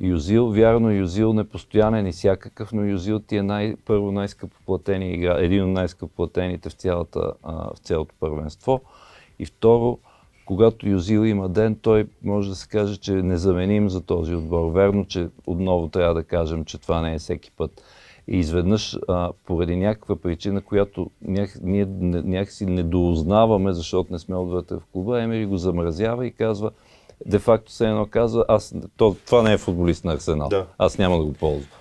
Юзил, 0.00 0.46
вярно 0.50 0.92
Юзил 0.92 1.32
не 1.32 1.44
постоянен 1.44 2.06
и 2.06 2.12
всякакъв, 2.12 2.72
но 2.72 2.84
Юзил 2.84 3.18
ти 3.18 3.36
е 3.36 3.42
най- 3.42 3.76
първо 3.86 4.12
най-скъпо 4.12 4.56
платени 4.66 5.12
игра, 5.12 5.36
един 5.38 5.64
от 5.64 5.70
най-скъпо 5.70 6.14
платените 6.16 6.68
в, 6.68 6.72
цялата, 6.72 7.32
а, 7.42 7.52
в 7.74 7.78
цялото 7.78 8.14
първенство. 8.20 8.80
И 9.38 9.46
второ, 9.46 9.98
когато 10.48 10.88
Юзил 10.88 11.26
има 11.26 11.48
ден, 11.48 11.78
той 11.82 12.06
може 12.24 12.48
да 12.48 12.54
се 12.54 12.68
каже, 12.68 12.96
че 12.96 13.12
е 13.12 13.22
незаменим 13.22 13.88
за 13.88 14.00
този 14.00 14.34
отбор. 14.34 14.72
Верно, 14.72 15.06
че 15.06 15.28
отново 15.46 15.88
трябва 15.88 16.14
да 16.14 16.24
кажем, 16.24 16.64
че 16.64 16.78
това 16.78 17.00
не 17.00 17.14
е 17.14 17.18
всеки 17.18 17.50
път. 17.50 17.82
И 18.28 18.38
изведнъж, 18.38 18.98
а, 19.08 19.30
поради 19.46 19.76
някаква 19.76 20.16
причина, 20.16 20.60
която 20.60 21.10
няк, 21.22 21.58
ние 21.62 21.86
някакси 21.90 22.66
недоузнаваме, 22.66 23.72
защото 23.72 24.12
не 24.12 24.18
сме 24.18 24.36
отвътре 24.36 24.76
в 24.76 24.86
клуба, 24.92 25.22
Емери 25.22 25.46
го 25.46 25.56
замразява 25.56 26.26
и 26.26 26.32
казва, 26.32 26.70
де-факто 27.26 27.72
се 27.72 27.88
едно 27.88 28.06
казва, 28.06 28.44
аз, 28.48 28.74
то, 28.96 29.16
това 29.26 29.42
не 29.42 29.52
е 29.52 29.58
футболист 29.58 30.04
на 30.04 30.12
Арсенал. 30.12 30.48
Да. 30.48 30.66
Аз 30.78 30.98
няма 30.98 31.18
да 31.18 31.24
го 31.24 31.32
ползвам. 31.32 31.77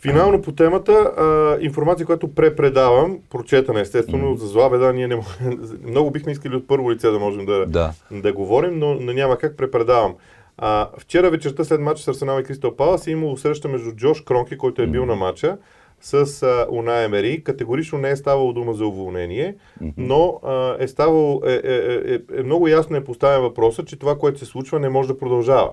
Финално 0.00 0.42
по 0.42 0.52
темата, 0.52 0.92
а, 0.92 1.56
информация, 1.60 2.06
която 2.06 2.34
препредавам, 2.34 3.18
прочетана 3.30 3.80
естествено, 3.80 4.24
mm-hmm. 4.24 4.38
за 4.38 4.46
зла 4.46 4.70
беда, 4.70 4.92
ние 4.92 5.08
не 5.08 5.16
можем, 5.16 5.78
много 5.88 6.10
бихме 6.10 6.32
искали 6.32 6.56
от 6.56 6.68
първо 6.68 6.92
лице 6.92 7.10
да 7.10 7.18
можем 7.18 7.46
да, 7.46 7.66
да. 7.66 7.92
да 8.10 8.32
говорим, 8.32 8.78
но, 8.78 8.94
но 8.94 9.12
няма 9.12 9.38
как 9.38 9.56
препредавам. 9.56 10.14
А, 10.58 10.88
вчера 10.98 11.30
вечерта 11.30 11.64
след 11.64 11.80
матча 11.80 12.02
с 12.02 12.08
Арсенал 12.08 12.40
и 12.40 12.44
Кристал 12.44 12.76
Палас 12.76 13.06
е 13.06 13.10
имало 13.10 13.36
среща 13.36 13.68
между 13.68 13.92
Джош 13.92 14.20
Кронки, 14.20 14.58
който 14.58 14.82
е 14.82 14.86
бил 14.86 15.02
mm-hmm. 15.02 15.06
на 15.06 15.16
матча, 15.16 15.56
с 16.00 16.42
а, 16.42 16.66
Уна 16.70 17.02
Емери. 17.02 17.44
Категорично 17.44 17.98
не 17.98 18.10
е 18.10 18.16
ставало 18.16 18.52
дума 18.52 18.74
за 18.74 18.86
уволнение, 18.86 19.54
mm-hmm. 19.82 19.92
но 19.96 20.40
а, 20.44 20.76
е 20.78 20.88
ставало, 20.88 21.42
е, 21.46 21.52
е, 21.52 21.58
е, 21.64 22.14
е, 22.14 22.18
е, 22.38 22.42
много 22.42 22.68
ясно 22.68 22.96
е 22.96 23.04
поставен 23.04 23.40
въпроса, 23.40 23.84
че 23.84 23.98
това, 23.98 24.18
което 24.18 24.38
се 24.38 24.44
случва, 24.44 24.80
не 24.80 24.88
може 24.88 25.08
да 25.08 25.18
продължава. 25.18 25.70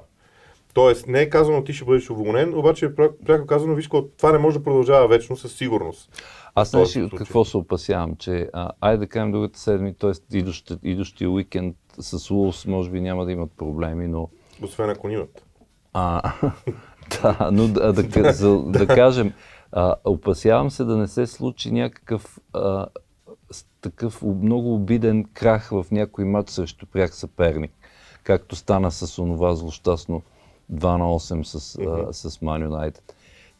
Тоест, 0.76 1.08
не 1.08 1.22
е 1.22 1.30
казано 1.30 1.64
ти 1.64 1.74
ще 1.74 1.86
бъдеш 1.86 2.10
уволнен, 2.10 2.58
обаче 2.58 2.96
пряко 3.26 3.46
казано, 3.48 3.76
виж, 3.76 3.90
това 4.18 4.32
не 4.32 4.38
може 4.38 4.58
да 4.58 4.64
продължава 4.64 5.08
вечно 5.08 5.38
със 5.38 5.54
сигурност. 5.54 6.24
Аз 6.56 6.72
си 6.86 7.02
от 7.02 7.16
какво 7.16 7.46
се 7.46 7.58
опасявам, 7.58 8.16
че 8.16 8.50
а, 8.54 8.72
айде 8.82 8.98
да 8.98 9.08
кажем 9.08 9.32
другата 9.32 9.60
седми, 9.60 9.94
т.е. 9.94 10.38
идущия, 10.38 10.78
идущия 10.84 11.30
уикенд 11.30 11.76
с 12.00 12.32
Улс 12.32 12.66
може 12.66 12.90
би 12.92 13.02
няма 13.02 13.26
да 13.26 13.32
имат 13.32 13.52
проблеми, 13.58 14.08
но... 14.08 14.30
Освен 14.64 14.90
ако 14.90 15.10
имат. 15.10 15.46
А, 15.94 16.34
да, 17.22 17.50
но 17.52 17.68
да, 17.68 17.94
да, 17.94 18.34
за, 18.34 18.60
да 18.66 18.88
кажем, 18.88 19.34
а, 19.72 19.96
опасявам 20.06 20.72
се 20.72 20.84
да 20.84 20.98
не 20.98 21.08
се 21.08 21.28
случи 21.28 21.72
някакъв 21.72 22.40
а, 22.54 22.86
такъв 23.82 24.22
много 24.22 24.76
обиден 24.76 25.26
крах 25.34 25.70
в 25.70 25.86
някой 25.92 26.26
матч 26.26 26.50
срещу 26.50 26.86
пряк 26.86 27.14
съперник, 27.14 27.72
както 28.24 28.56
стана 28.56 28.92
с 28.92 29.20
онова 29.20 29.56
злощастно 29.56 30.22
2 30.74 30.98
на 30.98 31.06
8 31.06 31.44
с, 31.44 31.78
mm-hmm. 31.78 32.10
а, 32.10 32.14
с 32.14 32.38
Man 32.38 32.68
United. 32.68 33.02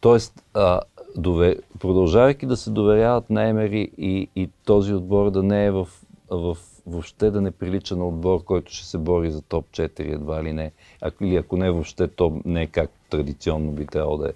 Тоест, 0.00 0.42
а, 0.54 0.80
дове, 1.16 1.56
продължавайки 1.78 2.46
да 2.46 2.56
се 2.56 2.70
доверяват 2.70 3.30
на 3.30 3.44
Емери 3.44 3.90
и, 3.98 4.28
и 4.36 4.48
този 4.64 4.94
отбор 4.94 5.30
да 5.30 5.42
не 5.42 5.66
е 5.66 5.70
в, 5.70 5.88
в 6.30 6.56
въобще 6.86 7.30
да 7.30 7.40
не 7.40 7.50
прилича 7.50 7.96
на 7.96 8.08
отбор, 8.08 8.44
който 8.44 8.72
ще 8.72 8.86
се 8.86 8.98
бори 8.98 9.30
за 9.30 9.42
топ 9.42 9.66
4 9.70 10.00
едва 10.00 10.44
ли 10.44 10.52
не. 10.52 10.72
А, 11.02 11.10
или 11.20 11.36
ако 11.36 11.56
не 11.56 11.70
въобще, 11.70 12.08
то 12.08 12.40
не 12.44 12.62
е 12.62 12.66
как 12.66 12.90
традиционно 13.10 13.72
би 13.72 13.86
трябвало 13.86 14.18
да 14.18 14.28
е 14.28 14.32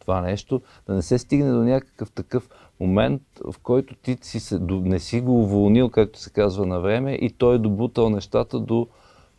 това 0.00 0.20
нещо, 0.20 0.60
да 0.86 0.94
не 0.94 1.02
се 1.02 1.18
стигне 1.18 1.52
до 1.52 1.64
някакъв 1.64 2.10
такъв 2.10 2.48
момент, 2.80 3.22
в 3.44 3.58
който 3.62 3.94
ти 3.94 4.18
си 4.22 4.40
се, 4.40 4.58
не 4.70 4.98
си 4.98 5.20
го 5.20 5.40
уволнил, 5.40 5.88
както 5.88 6.18
се 6.18 6.30
казва 6.30 6.66
на 6.66 6.80
време, 6.80 7.12
и 7.12 7.30
той 7.30 7.54
е 7.54 7.58
добутал 7.58 8.10
нещата 8.10 8.60
до, 8.60 8.86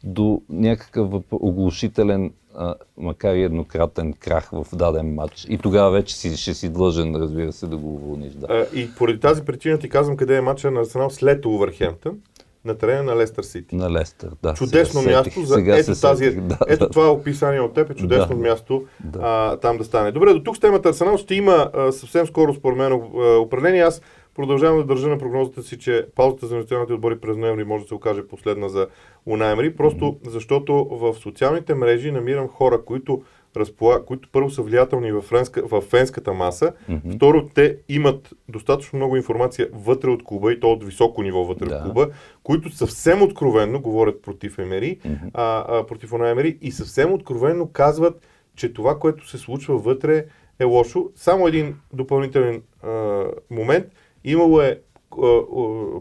до 0.04 0.42
някакъв 0.50 1.10
оглушителен 1.32 2.32
а, 2.56 2.76
макар 2.98 3.36
и 3.36 3.44
еднократен 3.44 4.14
крах 4.14 4.50
в 4.52 4.66
даден 4.74 5.14
матч. 5.14 5.46
И 5.50 5.58
тогава 5.58 5.92
вече 5.92 6.16
си, 6.16 6.38
ще 6.38 6.54
си 6.54 6.70
длъжен, 6.70 7.16
разбира 7.16 7.52
се, 7.52 7.68
да 7.68 7.78
го 7.78 7.94
уволниш. 7.94 8.34
Да. 8.34 8.48
А, 8.50 8.80
и 8.80 8.90
поради 8.98 9.20
тази 9.20 9.46
причина 9.46 9.80
ти 9.80 9.90
казвам 9.90 10.18
къде 10.18 10.38
е 10.38 10.42
матча 10.42 10.72
на 10.72 10.80
Арсенал 10.80 11.10
след 11.10 11.46
Увърхемптън 11.46 12.18
на 12.66 12.78
терена 12.78 13.04
на 13.04 13.16
Лестър 13.16 13.44
Сити. 13.44 13.76
На 13.76 13.92
Лестър, 13.92 14.30
да. 14.44 14.54
Чудесно 14.54 15.02
сега 15.02 15.18
място 15.18 15.42
за 15.46 15.56
сега 15.56 15.78
ето, 15.78 16.02
тази, 16.02 16.32
да, 16.32 16.58
ето 16.68 16.86
да. 16.86 16.90
това 16.90 17.12
описание 17.12 17.62
от 17.62 17.74
теб 17.74 17.90
е 17.90 17.94
чудесно 17.94 18.36
да, 18.36 18.42
място 18.42 18.86
да. 19.00 19.20
А, 19.24 19.58
там 19.58 19.78
да 19.78 19.84
стане. 19.84 20.12
Добре, 20.12 20.34
до 20.34 20.44
тук 20.44 20.58
с 20.58 20.60
темата 20.60 20.90
Арсенал 20.90 21.18
ще 21.18 21.36
има 21.36 21.72
а, 21.74 21.92
съвсем 21.92 22.28
скоро 22.28 22.54
според 22.54 22.78
мен 22.78 22.94
управление. 23.42 23.82
Аз 23.82 24.02
Продължавам 24.36 24.78
да 24.78 24.86
държа 24.86 25.08
на 25.08 25.18
прогнозата 25.18 25.64
си, 25.64 25.80
че 25.80 26.06
паузата 26.16 26.48
за 26.48 26.56
националните 26.56 26.94
отбори 26.94 27.20
през 27.20 27.38
ноември 27.38 27.64
може 27.64 27.84
да 27.84 27.88
се 27.88 27.94
окаже 27.94 28.28
последна 28.28 28.70
за 28.70 28.88
Унаймри, 29.26 29.76
просто 29.76 30.18
защото 30.26 30.86
в 30.92 31.14
социалните 31.14 31.76
мрежи 31.76 32.12
намирам 32.12 32.48
хора, 32.48 32.86
които, 32.86 33.24
разполаг... 33.58 34.06
които 34.06 34.30
първо 34.32 34.50
са 34.50 34.62
влиятелни 34.62 35.12
в, 35.12 35.22
френска... 35.22 35.64
в 35.68 35.82
фенската 35.82 36.34
маса, 36.34 36.74
mm-hmm. 36.90 37.16
второ 37.16 37.48
те 37.54 37.78
имат 37.90 38.34
достатъчно 38.50 38.98
много 38.98 39.18
информация 39.18 39.70
вътре 39.74 40.10
от 40.10 40.24
клуба 40.24 40.54
и 40.54 40.60
то 40.60 40.72
от 40.72 40.84
високо 40.84 41.24
ниво 41.24 41.44
вътре 41.44 41.66
да. 41.66 41.76
от 41.76 41.84
клуба, 41.84 42.10
които 42.44 42.70
съвсем 42.70 43.22
откровенно 43.22 43.82
говорят 43.82 44.22
против 44.22 44.60
Емери, 44.60 45.00
mm-hmm. 45.06 45.30
а, 45.34 45.66
а, 45.68 45.86
против 45.86 46.14
Унаймри 46.14 46.58
и 46.62 46.72
съвсем 46.72 47.14
откровенно 47.14 47.68
казват, 47.68 48.28
че 48.56 48.74
това, 48.74 49.00
което 49.00 49.30
се 49.30 49.38
случва 49.38 49.78
вътре 49.78 50.26
е 50.60 50.64
лошо. 50.64 51.10
Само 51.16 51.48
един 51.48 51.76
допълнителен 51.94 52.62
а, 52.84 53.24
момент– 53.50 53.86
Имало 54.24 54.62
е 54.62 54.82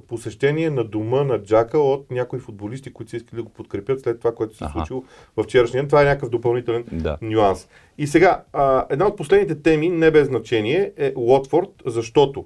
посещение 0.08 0.70
на 0.70 0.84
дома 0.84 1.24
на 1.24 1.42
Джака 1.42 1.78
от 1.78 2.10
някои 2.10 2.38
футболисти, 2.38 2.92
които 2.92 3.10
са 3.10 3.16
искали 3.16 3.36
да 3.36 3.42
го 3.42 3.50
подкрепят 3.50 4.00
след 4.00 4.18
това, 4.18 4.34
което 4.34 4.56
се 4.56 4.64
е 4.64 4.68
случило 4.72 5.04
в 5.36 5.42
вчерашния 5.42 5.88
Това 5.88 6.02
е 6.02 6.04
някакъв 6.04 6.30
допълнителен 6.30 6.84
да. 6.92 7.18
нюанс. 7.22 7.68
И 7.98 8.06
сега, 8.06 8.44
а, 8.52 8.86
една 8.90 9.06
от 9.06 9.16
последните 9.16 9.62
теми, 9.62 9.88
не 9.88 10.10
без 10.10 10.28
значение, 10.28 10.92
е 10.96 11.12
Уотфорд, 11.16 11.82
защото 11.86 12.44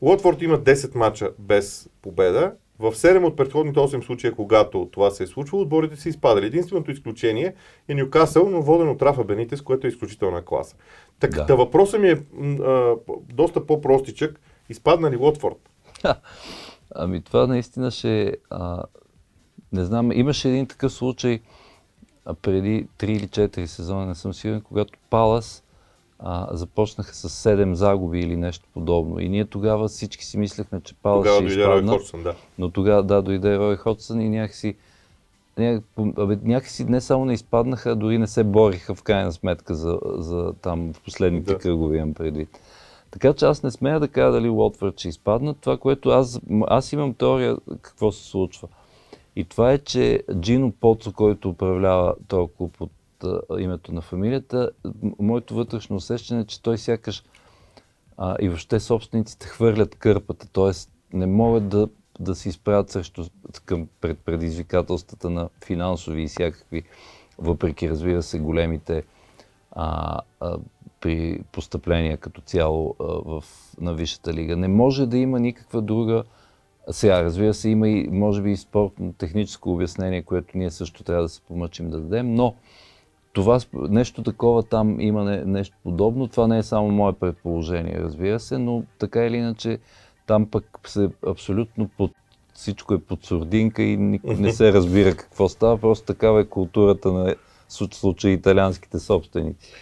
Уотфорд 0.00 0.42
има 0.42 0.58
10 0.58 0.94
мача 0.94 1.30
без 1.38 1.90
победа. 2.02 2.52
В 2.78 2.92
7 2.92 3.24
от 3.24 3.36
предходните 3.36 3.80
8 3.80 4.04
случая, 4.04 4.34
когато 4.34 4.88
това 4.92 5.10
се 5.10 5.22
е 5.22 5.26
случвало, 5.26 5.62
отборите 5.62 5.96
са 5.96 6.08
изпадали. 6.08 6.46
Единственото 6.46 6.90
изключение 6.90 7.54
е 7.88 7.94
Нюкасъл, 7.94 8.50
но 8.50 8.62
воден 8.62 8.88
от 8.88 9.02
Рафа 9.02 9.24
Бенитес, 9.24 9.62
което 9.62 9.86
е 9.86 9.90
изключителна 9.90 10.44
класа. 10.44 10.76
Така, 11.20 11.42
да. 11.42 11.56
въпросът 11.56 12.00
ми 12.00 12.08
е 12.08 12.18
а, 12.62 12.94
доста 13.32 13.66
по-простичък 13.66 14.40
изпадна 14.68 15.10
ли 15.10 15.16
Лотфорд? 15.16 15.70
Ами 16.94 17.22
това 17.22 17.46
наистина 17.46 17.90
ще... 17.90 18.36
А, 18.50 18.82
не 19.72 19.84
знам, 19.84 20.12
имаше 20.12 20.48
един 20.48 20.66
такъв 20.66 20.92
случай 20.92 21.40
а, 22.24 22.34
преди 22.34 22.86
3 22.98 23.04
или 23.04 23.28
4 23.28 23.64
сезона, 23.64 24.06
не 24.06 24.14
съм 24.14 24.34
сигурен, 24.34 24.60
когато 24.60 24.92
Палас 25.10 25.64
а, 26.18 26.56
започнаха 26.56 27.14
с 27.14 27.28
7 27.28 27.72
загуби 27.72 28.20
или 28.20 28.36
нещо 28.36 28.68
подобно. 28.74 29.20
И 29.20 29.28
ние 29.28 29.44
тогава 29.44 29.88
всички 29.88 30.24
си 30.24 30.38
мислехме, 30.38 30.80
че 30.80 30.94
Палас 30.94 31.24
тогава 31.24 31.50
ще 31.50 31.60
изпадна. 31.60 31.92
Ходсън, 31.92 32.22
да. 32.22 32.34
Но 32.58 32.70
тогава 32.70 33.02
да, 33.02 33.22
дойде 33.22 33.58
Рой 33.58 33.76
Ходсън 33.76 34.20
и 34.20 34.28
някакси, 34.28 34.76
някакси, 35.58 36.12
някакси 36.42 36.84
не 36.84 37.00
само 37.00 37.24
не 37.24 37.32
изпаднаха, 37.32 37.96
дори 37.96 38.18
не 38.18 38.26
се 38.26 38.44
бориха 38.44 38.94
в 38.94 39.02
крайна 39.02 39.32
сметка 39.32 39.74
за, 39.74 39.98
за 40.04 40.52
там 40.62 40.92
в 40.92 41.00
последните 41.00 41.52
да. 41.52 41.58
кръгови 41.58 41.96
имам 41.96 42.14
предвид. 42.14 42.60
Така 43.10 43.34
че 43.34 43.44
аз 43.44 43.62
не 43.62 43.70
смея 43.70 44.00
да 44.00 44.08
кажа 44.08 44.32
дали 44.32 44.48
Уотфорд 44.48 44.98
ще 44.98 45.08
изпаднат. 45.08 45.56
Това, 45.60 45.76
което 45.76 46.10
аз, 46.10 46.40
аз 46.66 46.92
имам 46.92 47.14
теория 47.14 47.56
какво 47.82 48.12
се 48.12 48.24
случва. 48.24 48.68
И 49.36 49.44
това 49.44 49.72
е, 49.72 49.78
че 49.78 50.22
Джино 50.40 50.72
Поцо, 50.72 51.12
който 51.12 51.48
управлява 51.48 52.14
клуб 52.56 52.80
от 52.80 52.90
а, 53.24 53.40
името 53.58 53.92
на 53.92 54.00
фамилията, 54.00 54.70
моето 55.18 55.54
вътрешно 55.54 55.96
усещане 55.96 56.40
е, 56.40 56.44
че 56.44 56.62
той 56.62 56.78
сякаш 56.78 57.24
а, 58.16 58.36
и 58.40 58.48
въобще 58.48 58.80
собствениците 58.80 59.46
хвърлят 59.46 59.94
кърпата, 59.94 60.48
т.е. 60.52 60.70
не 61.16 61.26
могат 61.26 61.68
да, 61.68 61.88
да 62.20 62.34
се 62.34 62.48
изправят 62.48 62.90
срещу 62.90 63.24
към 63.64 63.88
пред 64.00 64.18
предизвикателствата 64.18 65.30
на 65.30 65.48
финансови 65.64 66.22
и 66.22 66.28
всякакви, 66.28 66.82
въпреки 67.38 67.90
разбира 67.90 68.22
се 68.22 68.38
големите 68.38 69.02
а, 69.72 70.20
а, 70.40 70.56
при 71.00 71.40
постъпления 71.52 72.16
като 72.16 72.40
цяло 72.40 72.94
в, 72.98 73.44
на 73.80 73.94
Висшата 73.94 74.32
лига. 74.32 74.56
Не 74.56 74.68
може 74.68 75.06
да 75.06 75.18
има 75.18 75.40
никаква 75.40 75.82
друга 75.82 76.24
сега, 76.90 77.24
разбира 77.24 77.54
се, 77.54 77.70
има 77.70 77.88
и, 77.88 78.08
може 78.10 78.42
би, 78.42 78.50
и 78.50 78.56
спортно 78.56 79.12
техническо 79.12 79.72
обяснение, 79.72 80.22
което 80.22 80.58
ние 80.58 80.70
също 80.70 81.04
трябва 81.04 81.22
да 81.22 81.28
се 81.28 81.40
помъчим 81.40 81.90
да 81.90 82.00
дадем, 82.00 82.34
но 82.34 82.54
това, 83.32 83.60
нещо 83.74 84.22
такова 84.22 84.62
там 84.62 85.00
има 85.00 85.24
не, 85.24 85.44
нещо 85.44 85.76
подобно. 85.82 86.28
Това 86.28 86.46
не 86.46 86.58
е 86.58 86.62
само 86.62 86.90
мое 86.90 87.12
предположение, 87.12 87.98
разбира 87.98 88.40
се, 88.40 88.58
но 88.58 88.82
така 88.98 89.26
или 89.26 89.36
иначе 89.36 89.78
там 90.26 90.50
пък 90.50 90.80
се 90.86 91.08
абсолютно 91.26 91.88
под, 91.88 92.10
всичко 92.54 92.94
е 92.94 93.00
под 93.00 93.24
сурдинка 93.24 93.82
и 93.82 93.96
никой 93.96 94.34
не 94.34 94.52
се 94.52 94.72
разбира 94.72 95.16
какво 95.16 95.48
става. 95.48 95.78
Просто 95.78 96.06
такава 96.06 96.40
е 96.40 96.44
културата 96.44 97.12
на 97.12 97.34
случай 97.68 98.30
италианските 98.30 98.98
собственици. 98.98 99.72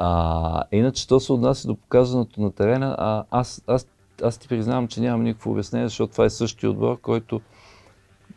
А, 0.00 0.64
иначе, 0.72 1.08
то 1.08 1.20
се 1.20 1.32
отнася 1.32 1.68
до 1.68 1.74
показаното 1.74 2.40
на 2.40 2.52
терена. 2.52 2.96
А, 2.98 3.24
аз, 3.30 3.62
аз, 3.66 3.86
аз 4.22 4.38
ти 4.38 4.48
признавам, 4.48 4.88
че 4.88 5.00
нямам 5.00 5.22
никакво 5.22 5.50
обяснение, 5.50 5.88
защото 5.88 6.12
това 6.12 6.24
е 6.24 6.30
същия 6.30 6.70
отбор, 6.70 7.00
който, 7.00 7.40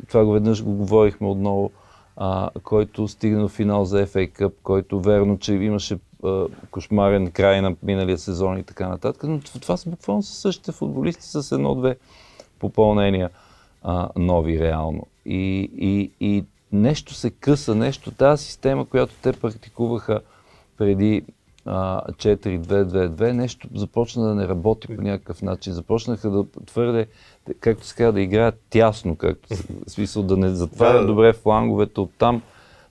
това 0.08 0.26
го 0.26 0.32
веднъж 0.32 0.64
го 0.64 0.74
говорихме 0.74 1.28
отново, 1.28 1.72
а, 2.18 2.50
който 2.64 3.08
стигна 3.08 3.42
до 3.42 3.48
финал 3.48 3.86
за 3.86 4.08
FA 4.08 4.32
Cup, 4.32 4.54
който 4.64 5.02
верно, 5.02 5.40
че 5.40 5.54
имаше 5.54 5.98
а, 6.24 6.46
кошмарен 6.72 7.32
край 7.32 7.62
на 7.62 7.76
миналия 7.84 8.18
сезон 8.18 8.58
и 8.58 8.64
така 8.64 8.88
нататък, 8.88 9.24
но 9.24 9.40
това, 9.40 9.78
са 9.78 9.90
буквално 9.90 10.24
същите 10.24 10.72
футболисти 10.72 11.24
с 11.24 11.52
едно-две 11.52 11.98
попълнения 12.60 13.30
а, 13.84 14.10
нови 14.16 14.60
реално. 14.60 15.08
И, 15.26 15.72
и, 15.78 16.12
и 16.20 16.44
нещо 16.72 17.14
се 17.14 17.30
къса, 17.30 17.76
нещо, 17.76 18.12
тази 18.12 18.46
система, 18.46 18.86
която 18.86 19.14
те 19.22 19.34
практикуваха 19.34 20.20
преди 20.78 21.24
4-2-2-2, 21.66 23.32
нещо 23.32 23.68
започна 23.76 24.24
да 24.24 24.36
не 24.36 24.48
работи 24.48 24.88
по 24.96 25.02
някакъв 25.02 25.42
начин. 25.42 25.74
Започнаха 25.74 26.30
да 26.30 26.46
твърде, 26.66 27.08
както 27.60 27.86
се 27.86 27.96
казва, 27.96 28.14
да 28.14 28.22
играят 28.22 28.62
тясно, 28.70 29.16
както 29.16 29.56
в 29.88 29.92
смисъл 29.92 30.24
да 30.24 30.38
не 30.38 30.50
затварят 30.50 31.08
добре 31.08 31.34
фланговете, 31.34 32.00
оттам 32.00 32.42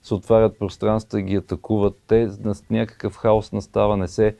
се 0.03 0.13
отварят 0.13 0.59
пространства 0.59 1.19
и 1.19 1.23
ги 1.23 1.35
атакуват. 1.35 1.97
Те 2.07 2.29
на 2.43 2.55
някакъв 2.69 3.15
хаос 3.15 3.51
настава, 3.51 3.97
не 3.97 4.07
се, 4.07 4.35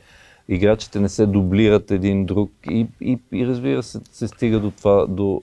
играчите 0.48 1.00
не 1.00 1.08
се 1.08 1.26
дублират 1.26 1.90
един 1.90 2.26
друг 2.26 2.50
и, 2.70 2.86
и, 3.00 3.18
и 3.32 3.46
разбира 3.46 3.82
се, 3.82 4.00
се 4.12 4.28
стига 4.28 4.60
до 4.60 4.70
това, 4.70 5.06
до, 5.06 5.42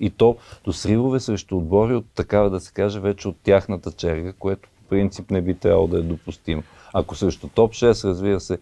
и 0.00 0.10
то 0.10 0.36
до 0.64 0.72
сривове 0.72 1.20
срещу 1.20 1.56
отбори 1.56 1.94
от 1.94 2.06
такава 2.14 2.50
да 2.50 2.60
се 2.60 2.72
каже 2.72 3.00
вече 3.00 3.28
от 3.28 3.36
тяхната 3.42 3.92
черга, 3.92 4.32
което 4.32 4.68
по 4.68 4.88
принцип 4.88 5.30
не 5.30 5.42
би 5.42 5.54
трябвало 5.54 5.86
да 5.86 5.98
е 5.98 6.02
допустимо. 6.02 6.62
Ако 6.94 7.14
срещу 7.14 7.48
топ 7.48 7.72
6, 7.72 8.08
разбира 8.08 8.40
се, 8.40 8.58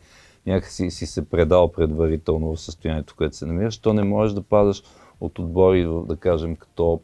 някакси 0.46 0.90
си 0.90 1.06
се 1.06 1.28
предал 1.28 1.72
предварително 1.72 2.54
в 2.54 2.60
състоянието, 2.60 3.14
в 3.14 3.16
което 3.16 3.36
се 3.36 3.46
намираш, 3.46 3.78
то 3.78 3.92
не 3.92 4.04
можеш 4.04 4.34
да 4.34 4.42
падаш 4.42 4.82
от 5.20 5.38
отбори, 5.38 5.88
да 6.08 6.16
кажем, 6.16 6.56
като 6.56 7.00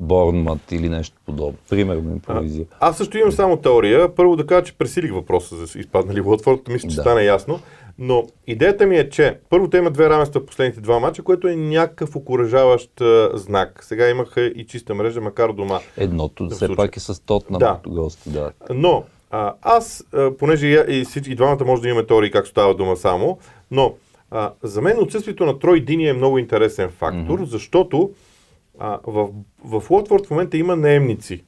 Борнмат 0.00 0.72
или 0.72 0.88
нещо 0.88 1.16
подобно. 1.26 1.58
Примерно 1.70 2.10
импровизия. 2.12 2.66
А, 2.80 2.88
аз 2.88 2.96
също 2.96 3.18
имам 3.18 3.32
само 3.32 3.56
теория. 3.56 4.14
Първо 4.14 4.36
да 4.36 4.46
кажа, 4.46 4.64
че 4.64 4.78
пресилих 4.78 5.12
въпроса 5.12 5.56
за 5.56 5.78
изпаднали 5.78 6.20
в 6.20 6.26
Уотфорд, 6.26 6.68
мисля, 6.68 6.88
че 6.88 6.96
да. 6.96 7.02
стана 7.02 7.22
ясно. 7.22 7.60
Но 7.98 8.26
идеята 8.46 8.86
ми 8.86 8.96
е, 8.96 9.08
че 9.08 9.38
първо 9.50 9.70
те 9.70 9.76
имат 9.76 9.92
две 9.92 10.10
равенства 10.10 10.40
в 10.40 10.46
последните 10.46 10.80
два 10.80 10.98
мача, 10.98 11.22
което 11.22 11.48
е 11.48 11.56
някакъв 11.56 12.16
окоръжаващ 12.16 12.90
знак. 13.34 13.84
Сега 13.84 14.08
имаха 14.08 14.40
и 14.40 14.66
чиста 14.66 14.94
мрежа, 14.94 15.20
макар 15.20 15.52
дома. 15.52 15.80
Едното 15.96 16.48
все 16.48 16.76
пак 16.76 16.96
е 16.96 17.00
с 17.00 17.22
тот 17.22 17.50
на 17.50 17.58
да. 17.58 17.80
гости. 17.86 18.30
Да. 18.30 18.52
Но 18.74 19.04
а, 19.30 19.54
аз, 19.62 20.04
а, 20.12 20.36
понеже 20.36 20.66
и, 20.66 21.00
и, 21.00 21.06
и 21.26 21.34
двамата 21.34 21.64
може 21.64 21.82
да 21.82 21.88
имаме 21.88 22.06
теории 22.06 22.30
как 22.30 22.46
става 22.46 22.74
дума 22.74 22.96
само, 22.96 23.38
но 23.70 23.94
а, 24.30 24.52
за 24.62 24.82
мен 24.82 24.98
отсъствието 24.98 25.46
на 25.46 25.58
Трой 25.58 25.80
Дини 25.80 26.08
е 26.08 26.12
много 26.12 26.38
интересен 26.38 26.90
фактор, 26.90 27.40
mm-hmm. 27.40 27.44
защото 27.44 28.10
а, 28.78 28.98
в, 29.06 29.28
в 29.64 29.90
Уотфорд 29.90 30.26
в 30.26 30.30
момента 30.30 30.56
има 30.56 30.76
наемници. 30.76 31.44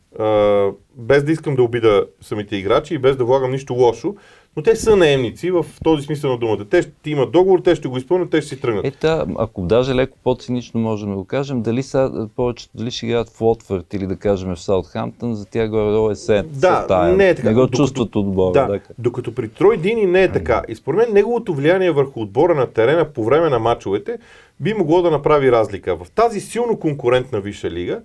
Без 0.97 1.25
да 1.25 1.33
искам 1.33 1.57
да 1.57 1.63
обида 1.63 2.07
самите 2.21 2.57
играчи 2.57 2.95
и 2.95 2.99
без 2.99 3.17
да 3.17 3.25
влагам 3.25 3.51
нищо 3.51 3.75
лошо, 3.75 4.15
но 4.57 4.63
те 4.63 4.77
са 4.77 4.97
наемници 4.97 5.51
в 5.51 5.67
този 5.85 6.07
смисъл 6.07 6.31
на 6.31 6.39
думата. 6.39 6.65
Те 6.71 6.83
ще 6.83 7.11
имат 7.11 7.33
договор, 7.33 7.61
те 7.61 7.75
ще 7.75 7.89
го 7.89 7.99
изпълнят, 7.99 8.31
те 8.31 8.41
ще 8.41 8.49
си 8.49 8.61
тръгнат. 8.61 8.85
Ета, 8.85 9.27
ако 9.39 9.63
даже 9.63 9.95
леко 9.95 10.19
по-цинично 10.25 10.81
можем 10.81 11.11
да 11.11 11.17
го 11.17 11.25
кажем, 11.25 11.63
дали 11.63 11.83
са 11.83 12.29
повечето, 12.37 12.71
дали 12.75 12.91
ще 12.91 13.07
играят 13.07 13.29
в 13.29 13.41
Лотфорд 13.41 13.95
или 13.95 14.07
да 14.07 14.17
кажем 14.17 14.55
в 14.55 14.61
Саутхамптън, 14.61 15.35
за 15.35 15.47
тях 15.47 15.71
горе-долу 15.71 16.11
е 16.11 16.15
сет. 16.15 16.61
Да, 16.61 16.87
тая. 16.87 17.17
не 17.17 17.29
е 17.29 17.35
така. 17.35 17.49
Не 17.49 17.55
го 17.55 17.61
докато, 17.61 17.77
чувстват 17.77 18.17
отбора. 18.17 18.53
Да, 18.53 18.67
да, 18.67 18.81
докато 18.99 19.35
при 19.35 19.49
Трой 19.49 19.77
Дини 19.77 20.07
не 20.07 20.23
е 20.23 20.33
така. 20.33 20.63
И 20.69 20.75
според 20.75 20.99
мен 20.99 21.09
неговото 21.13 21.55
влияние 21.55 21.91
върху 21.91 22.21
отбора 22.21 22.55
на 22.55 22.67
терена 22.67 23.05
по 23.05 23.25
време 23.25 23.49
на 23.49 23.59
мачовете 23.59 24.19
би 24.61 24.75
могло 24.75 25.03
да 25.03 25.11
направи 25.11 25.53
разлика. 25.53 25.97
В 25.97 26.11
тази 26.11 26.41
силно 26.41 26.79
конкурентна 26.79 27.41
Висша 27.41 27.71
лига, 27.71 28.01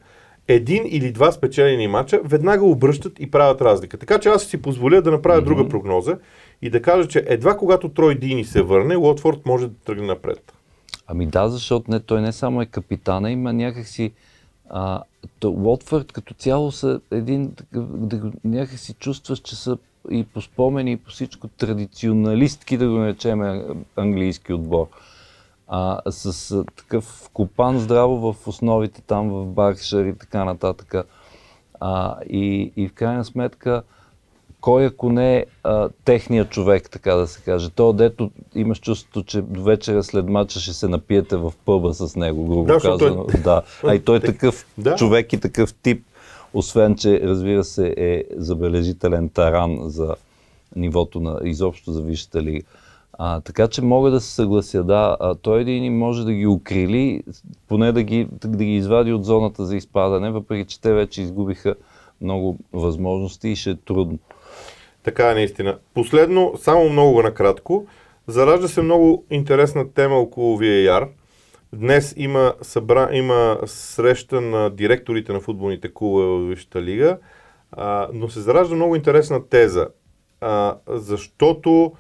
един 0.48 0.84
или 0.86 1.12
два 1.12 1.32
спечелени 1.32 1.88
мача 1.88 2.22
веднага 2.24 2.66
обръщат 2.66 3.20
и 3.20 3.32
правят 3.32 3.62
разлика. 3.62 3.98
Така 3.98 4.20
че 4.20 4.30
аз 4.30 4.44
си 4.44 4.62
позволя 4.62 5.02
да 5.02 5.12
направя 5.12 5.42
mm-hmm. 5.42 5.46
друга 5.46 5.70
прогноза 5.70 6.18
и 6.62 6.70
да 6.70 6.82
кажа, 6.82 7.08
че 7.08 7.24
едва 7.28 7.58
когато 7.58 7.90
Трой 7.90 8.16
Дини 8.16 8.46
се 8.46 8.62
върне, 8.62 8.96
Лотфорд 8.96 9.46
може 9.46 9.68
да 9.68 9.74
тръгне 9.86 10.08
напред. 10.08 10.54
Ами 11.08 11.28
да, 11.28 11.50
защото 11.50 11.92
не, 11.92 12.00
той 12.00 12.22
не 12.22 12.32
само 12.32 12.62
е 12.62 12.66
капитана, 12.66 13.32
има 13.32 13.54
някакси... 13.54 14.12
А, 14.70 15.04
то, 15.40 15.50
Уотфорд 15.52 16.12
като 16.12 16.34
цяло 16.34 16.72
са 16.72 17.02
един... 17.12 17.52
Някакси 18.44 18.94
чувстваш, 18.94 19.40
че 19.40 19.56
са 19.56 19.78
и 20.12 20.24
по 20.24 20.42
спомени, 20.42 20.92
и 20.92 20.98
по 20.98 21.12
всичко 21.12 21.48
традиционалистки, 21.48 22.78
да 22.78 22.90
го 22.90 22.94
наречем 22.94 23.64
английски 23.96 24.54
отбор. 24.54 24.88
А, 25.76 26.12
с 26.12 26.52
а, 26.52 26.64
такъв 26.64 27.30
копан 27.34 27.80
здраво 27.80 28.34
в 28.34 28.48
основите 28.48 29.02
там 29.02 29.30
в 29.30 29.46
Баркшир 29.46 30.06
и 30.06 30.18
така 30.18 30.46
нататък. 30.46 30.96
А, 31.80 32.16
и, 32.30 32.72
и 32.76 32.88
в 32.88 32.94
крайна 32.94 33.26
сметка 33.26 33.84
кой 34.62 34.86
ако 34.86 35.10
не 35.10 35.38
е 35.38 35.46
техният 36.06 36.50
човек, 36.50 36.90
така 36.90 37.16
да 37.16 37.28
се 37.28 37.42
каже. 37.42 37.70
То, 37.70 37.94
дето 37.94 38.32
имаш 38.56 38.80
чувството, 38.80 39.24
че 39.24 39.42
до 39.42 39.64
вечера 39.64 40.04
след 40.04 40.30
мача 40.30 40.60
ще 40.60 40.74
се 40.74 40.88
напиете 40.88 41.38
в 41.38 41.54
пъба 41.66 41.94
с 41.94 42.16
него, 42.16 42.46
грубо 42.46 42.64
да, 42.64 42.80
казано. 42.80 43.26
Той... 43.26 43.42
Да. 43.42 43.62
А 43.84 43.96
и 43.96 44.00
той 44.06 44.18
е 44.18 44.20
такъв 44.20 44.66
да. 44.78 44.96
човек 44.96 45.34
и 45.34 45.40
такъв 45.40 45.74
тип, 45.74 46.06
освен, 46.54 46.96
че 46.96 47.22
разбира 47.22 47.64
се 47.64 47.94
е 47.98 48.24
забележителен 48.38 49.30
таран 49.30 49.80
за 49.84 50.16
нивото 50.76 51.20
на 51.20 51.40
изобщо 51.44 51.92
за 51.92 52.02
Висшата 52.02 52.42
лига. 52.42 52.62
А, 53.18 53.42
така 53.42 53.68
че 53.68 53.82
мога 53.82 54.12
да 54.12 54.22
се 54.22 54.34
съглася, 54.34 54.84
да, 54.84 55.18
а, 55.20 55.36
той 55.36 55.62
един 55.62 55.98
може 55.98 56.26
да 56.26 56.34
ги 56.34 56.48
укрили, 56.48 57.24
поне 57.68 57.92
да 57.92 58.04
ги, 58.04 58.28
да 58.46 58.66
ги 58.66 58.76
извади 58.76 59.14
от 59.14 59.26
зоната 59.26 59.66
за 59.66 59.76
изпадане, 59.76 60.32
въпреки 60.32 60.66
че 60.66 60.82
те 60.82 60.94
вече 60.94 61.22
изгубиха 61.22 61.76
много 62.22 62.58
възможности 62.74 63.50
и 63.50 63.56
ще 63.56 63.70
е 63.70 63.76
трудно. 63.76 64.20
Така 65.04 65.32
е 65.32 65.34
наистина. 65.34 65.78
Последно, 65.94 66.54
само 66.58 66.90
много 66.90 67.24
накратко, 67.24 67.86
заражда 68.28 68.68
се 68.68 68.82
много 68.82 69.26
интересна 69.30 69.94
тема 69.94 70.16
около 70.16 70.60
VAR. 70.60 71.08
Днес 71.74 72.14
има, 72.18 72.54
събра... 72.62 73.10
има 73.14 73.58
среща 73.66 74.42
на 74.42 74.70
директорите 74.70 75.34
на 75.34 75.40
футболните 75.40 75.94
клубове 75.94 76.26
в 76.26 76.50
Висшата 76.50 76.82
лига, 76.82 77.18
а, 77.72 78.08
но 78.14 78.30
се 78.30 78.40
заражда 78.40 78.76
много 78.76 78.96
интересна 78.96 79.48
теза, 79.48 79.88
а, 80.42 80.76
защото 80.88 81.94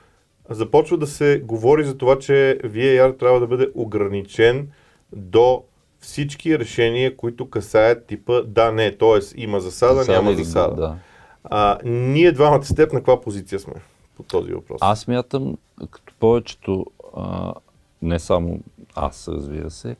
започва 0.53 0.97
да 0.97 1.07
се 1.07 1.41
говори 1.45 1.83
за 1.83 1.97
това, 1.97 2.19
че 2.19 2.59
VAR 2.63 3.19
трябва 3.19 3.39
да 3.39 3.47
бъде 3.47 3.71
ограничен 3.75 4.67
до 5.15 5.63
всички 5.99 6.59
решения, 6.59 7.17
които 7.17 7.49
касаят 7.49 8.05
типа 8.05 8.41
да-не, 8.41 8.97
т.е. 8.97 9.41
има 9.41 9.59
засада, 9.59 10.11
няма 10.11 10.33
засада. 10.33 10.75
Да. 10.75 10.95
А, 11.43 11.77
ние 11.83 12.31
двамата 12.31 12.63
с 12.63 12.75
теб 12.75 12.93
на 12.93 12.99
каква 12.99 13.21
позиция 13.21 13.59
сме 13.59 13.73
по 14.17 14.23
този 14.23 14.53
въпрос? 14.53 14.77
Аз 14.81 15.07
мятам, 15.07 15.57
като 15.91 16.13
повечето, 16.19 16.85
а, 17.17 17.53
не 18.01 18.19
само 18.19 18.59
аз 18.95 19.27
разбира 19.27 19.71
се, 19.71 19.95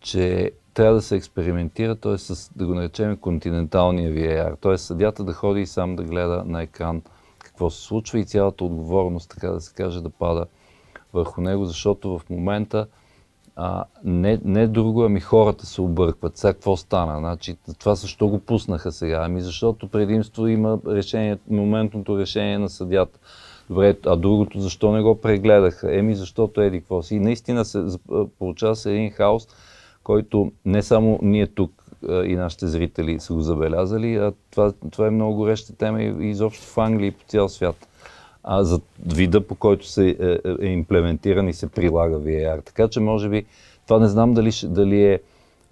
че 0.00 0.50
трябва 0.74 0.94
да 0.94 1.02
се 1.02 1.16
експериментира, 1.16 1.96
т.е. 1.96 2.18
с, 2.18 2.50
да 2.56 2.66
го 2.66 2.74
наречем, 2.74 3.16
континенталния 3.16 4.12
VAR, 4.12 4.60
т.е. 4.60 4.78
съдята 4.78 5.24
да 5.24 5.32
ходи 5.32 5.60
и 5.60 5.66
сам 5.66 5.96
да 5.96 6.02
гледа 6.02 6.44
на 6.46 6.62
екран 6.62 7.02
какво 7.52 7.70
се 7.70 7.82
случва 7.82 8.18
и 8.18 8.24
цялата 8.24 8.64
отговорност, 8.64 9.30
така 9.30 9.48
да 9.48 9.60
се 9.60 9.74
каже, 9.74 10.00
да 10.00 10.10
пада 10.10 10.46
върху 11.12 11.40
него, 11.40 11.64
защото 11.64 12.18
в 12.18 12.30
момента 12.30 12.86
а, 13.56 13.84
не, 14.04 14.40
не 14.44 14.66
друго, 14.66 15.04
ами 15.04 15.20
хората 15.20 15.66
се 15.66 15.80
объркват. 15.82 16.36
Сега 16.36 16.52
какво 16.52 16.76
стана? 16.76 17.18
Значи, 17.18 17.56
това 17.78 17.94
защо 17.94 18.28
го 18.28 18.38
пуснаха 18.38 18.92
сега? 18.92 19.22
Ами 19.24 19.40
защото 19.40 19.88
предимство 19.88 20.46
има 20.46 20.78
решение, 20.86 21.38
моментното 21.50 22.18
решение 22.18 22.58
на 22.58 22.68
съдята. 22.68 23.18
Добре, 23.70 23.96
а 24.06 24.16
другото 24.16 24.60
защо 24.60 24.92
не 24.92 25.02
го 25.02 25.20
прегледаха? 25.20 25.98
Еми 25.98 26.14
защото 26.14 26.60
еди 26.60 26.80
какво 26.80 27.02
си. 27.02 27.14
И 27.14 27.20
наистина 27.20 27.64
се 27.64 27.84
получава 28.38 28.76
се 28.76 28.92
един 28.92 29.10
хаос, 29.10 29.48
който 30.02 30.52
не 30.64 30.82
само 30.82 31.18
ние 31.22 31.46
тук 31.46 31.81
и 32.08 32.36
нашите 32.36 32.66
зрители 32.66 33.20
са 33.20 33.34
го 33.34 33.40
забелязали, 33.40 34.16
а 34.16 34.32
това, 34.50 34.72
това 34.90 35.06
е 35.06 35.10
много 35.10 35.36
гореща 35.36 35.76
тема 35.76 36.02
и 36.02 36.30
изобщо 36.30 36.64
в 36.64 36.78
Англия 36.78 37.08
и 37.08 37.10
по 37.10 37.24
цял 37.26 37.48
свят 37.48 37.88
а, 38.44 38.64
за 38.64 38.80
вида, 39.06 39.40
по 39.40 39.54
който 39.54 39.86
се 39.86 40.08
е, 40.08 40.26
е, 40.26 40.38
е 40.60 40.66
имплементиран 40.66 41.48
и 41.48 41.52
се 41.52 41.66
прилага 41.66 42.16
VAR. 42.16 42.64
Така 42.64 42.88
че, 42.88 43.00
може 43.00 43.28
би, 43.28 43.44
това 43.86 43.98
не 43.98 44.08
знам 44.08 44.34
дали, 44.34 44.50
дали 44.64 45.04
е 45.04 45.20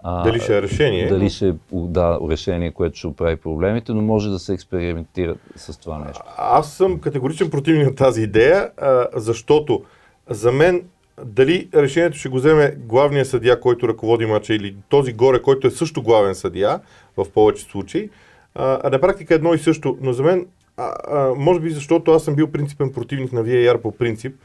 А, 0.03 0.23
дали 0.23 0.41
ще 0.41 0.57
е 0.57 0.63
решение? 0.63 1.09
Дали 1.09 1.31
ще 1.31 1.49
е 1.49 1.55
да, 1.73 2.19
решение, 2.31 2.71
което 2.71 2.99
ще 2.99 3.07
оправи 3.07 3.37
проблемите, 3.37 3.93
но 3.93 4.03
може 4.03 4.31
да 4.31 4.39
се 4.39 4.53
експериментира 4.53 5.35
с 5.57 5.79
това 5.79 5.99
нещо. 5.99 6.23
Аз 6.37 6.73
съм 6.73 6.99
категоричен 6.99 7.51
противник 7.51 7.87
на 7.87 7.95
тази 7.95 8.23
идея, 8.23 8.71
а, 8.77 9.07
защото 9.15 9.83
за 10.31 10.53
мен 10.53 10.85
дали 11.25 11.69
решението 11.75 12.19
ще 12.19 12.29
го 12.29 12.37
вземе 12.37 12.77
главния 12.79 13.25
съдия, 13.25 13.61
който 13.61 13.89
ръководи 13.89 14.27
мача 14.27 14.55
или 14.55 14.77
този 14.89 15.13
горе, 15.13 15.43
който 15.43 15.67
е 15.67 15.71
също 15.71 16.03
главен 16.03 16.35
съдия 16.35 16.81
в 17.17 17.31
повече 17.35 17.63
случаи, 17.63 18.11
а, 18.55 18.91
на 18.91 19.01
практика 19.01 19.35
едно 19.35 19.55
и 19.55 19.59
също. 19.59 19.99
Но 20.01 20.13
за 20.13 20.23
мен, 20.23 20.47
а, 20.77 20.95
а, 21.09 21.35
може 21.37 21.61
би 21.61 21.71
защото 21.71 22.13
аз 22.13 22.25
съм 22.25 22.35
бил 22.35 22.47
принципен 22.47 22.93
противник 22.93 23.33
на 23.33 23.45
VAR 23.45 23.79
по 23.79 23.93
принцип, 23.93 24.37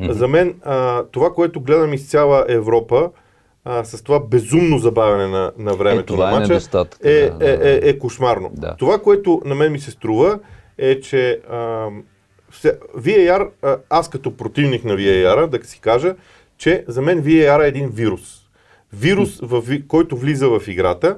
mm-hmm. 0.00 0.10
за 0.10 0.28
мен 0.28 0.54
а, 0.62 1.04
това, 1.04 1.30
което 1.34 1.60
гледам 1.60 1.92
из 1.92 2.08
цяла 2.08 2.44
Европа, 2.48 3.10
а, 3.64 3.84
с 3.84 4.02
това 4.02 4.20
безумно 4.20 4.78
забавяне 4.78 5.26
на, 5.26 5.52
на 5.58 5.74
времето 5.74 6.14
е, 6.14 6.16
на 6.16 6.30
мача 6.30 6.60
е, 7.04 7.10
е, 7.10 7.32
е, 7.40 7.58
е, 7.62 7.88
е 7.88 7.98
кошмарно. 7.98 8.50
Да. 8.54 8.76
Това, 8.76 8.98
което 8.98 9.42
на 9.44 9.54
мен 9.54 9.72
ми 9.72 9.78
се 9.78 9.90
струва, 9.90 10.38
е, 10.78 11.00
че 11.00 11.40
а, 11.50 11.88
VAR, 12.96 13.48
аз 13.90 14.10
като 14.10 14.36
противник 14.36 14.84
на 14.84 14.94
VAR, 14.94 15.46
да 15.46 15.66
си 15.66 15.80
кажа, 15.80 16.14
че 16.58 16.84
за 16.88 17.02
мен 17.02 17.24
VAR 17.24 17.64
е 17.64 17.68
един 17.68 17.88
вирус. 17.88 18.42
Вирус, 18.92 19.38
в, 19.42 19.62
който 19.88 20.16
влиза 20.16 20.48
в 20.48 20.68
играта, 20.68 21.16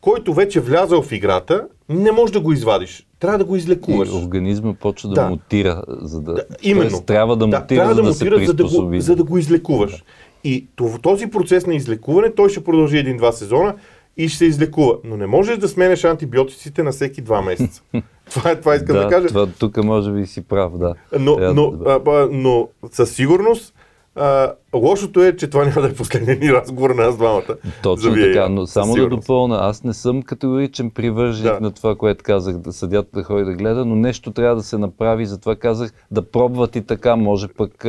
който 0.00 0.34
вече 0.34 0.60
влязал 0.60 1.02
в 1.02 1.12
играта, 1.12 1.66
не 1.88 2.12
можеш 2.12 2.32
да 2.32 2.40
го 2.40 2.52
извадиш. 2.52 3.06
Трябва 3.18 3.38
да 3.38 3.44
го 3.44 3.56
излекуваш. 3.56 4.08
И 4.08 4.12
организма 4.12 4.74
почва 4.74 5.08
да, 5.08 5.14
да. 5.14 5.28
мутира, 5.28 5.82
за 5.88 6.20
да... 6.20 6.34
да 6.34 6.44
именно. 6.62 6.90
Тоест, 6.90 7.06
трябва 7.06 7.36
да 7.36 7.46
мутира, 7.46 7.60
да, 7.60 7.66
трябва 7.66 7.94
да, 7.94 8.02
да 8.02 8.08
мутира, 8.08 8.38
се 8.38 8.46
за 8.46 8.54
да, 8.54 8.64
го, 8.64 9.00
за 9.00 9.16
да 9.16 9.24
го 9.24 9.38
излекуваш. 9.38 9.90
Да. 9.90 10.04
И 10.44 10.66
този 11.02 11.26
процес 11.26 11.66
на 11.66 11.74
излекуване, 11.74 12.34
той 12.34 12.48
ще 12.48 12.64
продължи 12.64 12.98
един-два 12.98 13.32
сезона 13.32 13.74
и 14.16 14.28
ще 14.28 14.38
се 14.38 14.44
излекува. 14.44 14.96
Но 15.04 15.16
не 15.16 15.26
можеш 15.26 15.58
да 15.58 15.68
сменеш 15.68 16.04
антибиотиците 16.04 16.82
на 16.82 16.92
всеки 16.92 17.20
два 17.20 17.42
месеца. 17.42 17.82
това, 18.30 18.50
е, 18.50 18.60
това 18.60 18.74
искам 18.74 18.96
да, 18.96 19.02
да 19.02 19.08
кажа. 19.08 19.28
Това, 19.28 19.46
тук 19.58 19.84
може 19.84 20.12
би 20.12 20.26
си 20.26 20.44
прав, 20.44 20.78
да. 20.78 20.94
Но, 21.18 21.36
но, 21.54 21.74
а, 21.86 22.00
а, 22.06 22.28
но 22.30 22.68
със 22.92 23.10
сигурност 23.14 23.74
а, 24.14 24.52
лошото 24.74 25.22
е, 25.22 25.36
че 25.36 25.50
това 25.50 25.64
няма 25.64 25.80
да 25.80 25.88
е 25.88 25.94
последният 25.94 26.40
ни 26.40 26.52
разговор 26.52 26.90
на 26.90 27.04
нас 27.04 27.16
двамата. 27.16 27.56
Точно 27.82 28.14
така, 28.14 28.48
но 28.48 28.66
само 28.66 28.94
да 28.94 29.08
допълна, 29.08 29.58
аз 29.60 29.84
не 29.84 29.94
съм 29.94 30.22
категоричен 30.22 30.90
привърженик 30.90 31.52
да. 31.52 31.60
на 31.60 31.70
това, 31.70 31.96
което 31.96 32.24
казах, 32.24 32.56
да 32.56 32.72
съдят 32.72 33.08
да 33.14 33.22
ходи 33.22 33.44
да 33.44 33.54
гледа, 33.54 33.84
но 33.84 33.96
нещо 33.96 34.30
трябва 34.30 34.56
да 34.56 34.62
се 34.62 34.78
направи, 34.78 35.26
затова 35.26 35.56
казах 35.56 35.92
да 36.10 36.30
пробват 36.30 36.76
и 36.76 36.86
така, 36.86 37.16
може 37.16 37.48
пък 37.48 37.86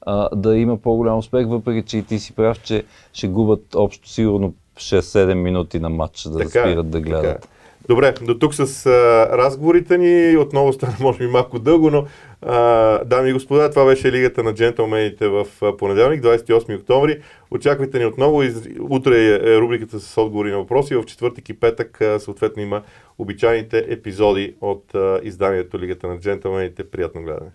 а, 0.00 0.36
да 0.36 0.56
има 0.56 0.76
по-голям 0.76 1.18
успех, 1.18 1.46
въпреки 1.46 1.88
че 1.88 1.98
и 1.98 2.02
ти 2.02 2.18
си 2.18 2.32
прав, 2.32 2.60
че 2.62 2.84
ще 3.12 3.28
губят 3.28 3.74
общо 3.74 4.08
сигурно 4.08 4.54
6-7 4.76 5.34
минути 5.34 5.80
на 5.80 5.88
матч, 5.88 6.22
да, 6.22 6.38
така, 6.38 6.44
да 6.44 6.48
спират 6.48 6.90
да 6.90 7.00
гледат. 7.00 7.40
Така. 7.40 7.46
Добре, 7.88 8.14
до 8.22 8.38
тук 8.38 8.54
с 8.54 8.86
а, 8.86 8.90
разговорите 9.38 9.98
ни. 9.98 10.36
Отново 10.36 10.72
стана, 10.72 10.96
може 11.00 11.18
би, 11.18 11.26
малко 11.26 11.58
дълго, 11.58 11.90
но 11.90 12.06
а, 12.42 13.04
дами 13.04 13.30
и 13.30 13.32
господа, 13.32 13.70
това 13.70 13.84
беше 13.84 14.12
Лигата 14.12 14.42
на 14.42 14.54
джентълмените 14.54 15.28
в 15.28 15.46
понеделник, 15.78 16.22
28 16.22 16.80
октомври. 16.80 17.20
Очаквайте 17.50 17.98
ни 17.98 18.06
отново. 18.06 18.42
Утре 18.80 19.18
е, 19.18 19.52
е 19.52 19.58
рубриката 19.60 20.00
с 20.00 20.18
отговори 20.18 20.50
на 20.50 20.58
въпроси. 20.58 20.94
В 20.94 21.04
четвъртък 21.04 21.48
и 21.48 21.60
петък 21.60 21.98
съответно 22.18 22.62
има 22.62 22.82
обичайните 23.18 23.86
епизоди 23.88 24.54
от 24.60 24.94
а, 24.94 25.20
изданието 25.22 25.78
Лигата 25.78 26.08
на 26.08 26.18
джентълмените. 26.18 26.90
Приятно 26.90 27.22
гледане. 27.22 27.50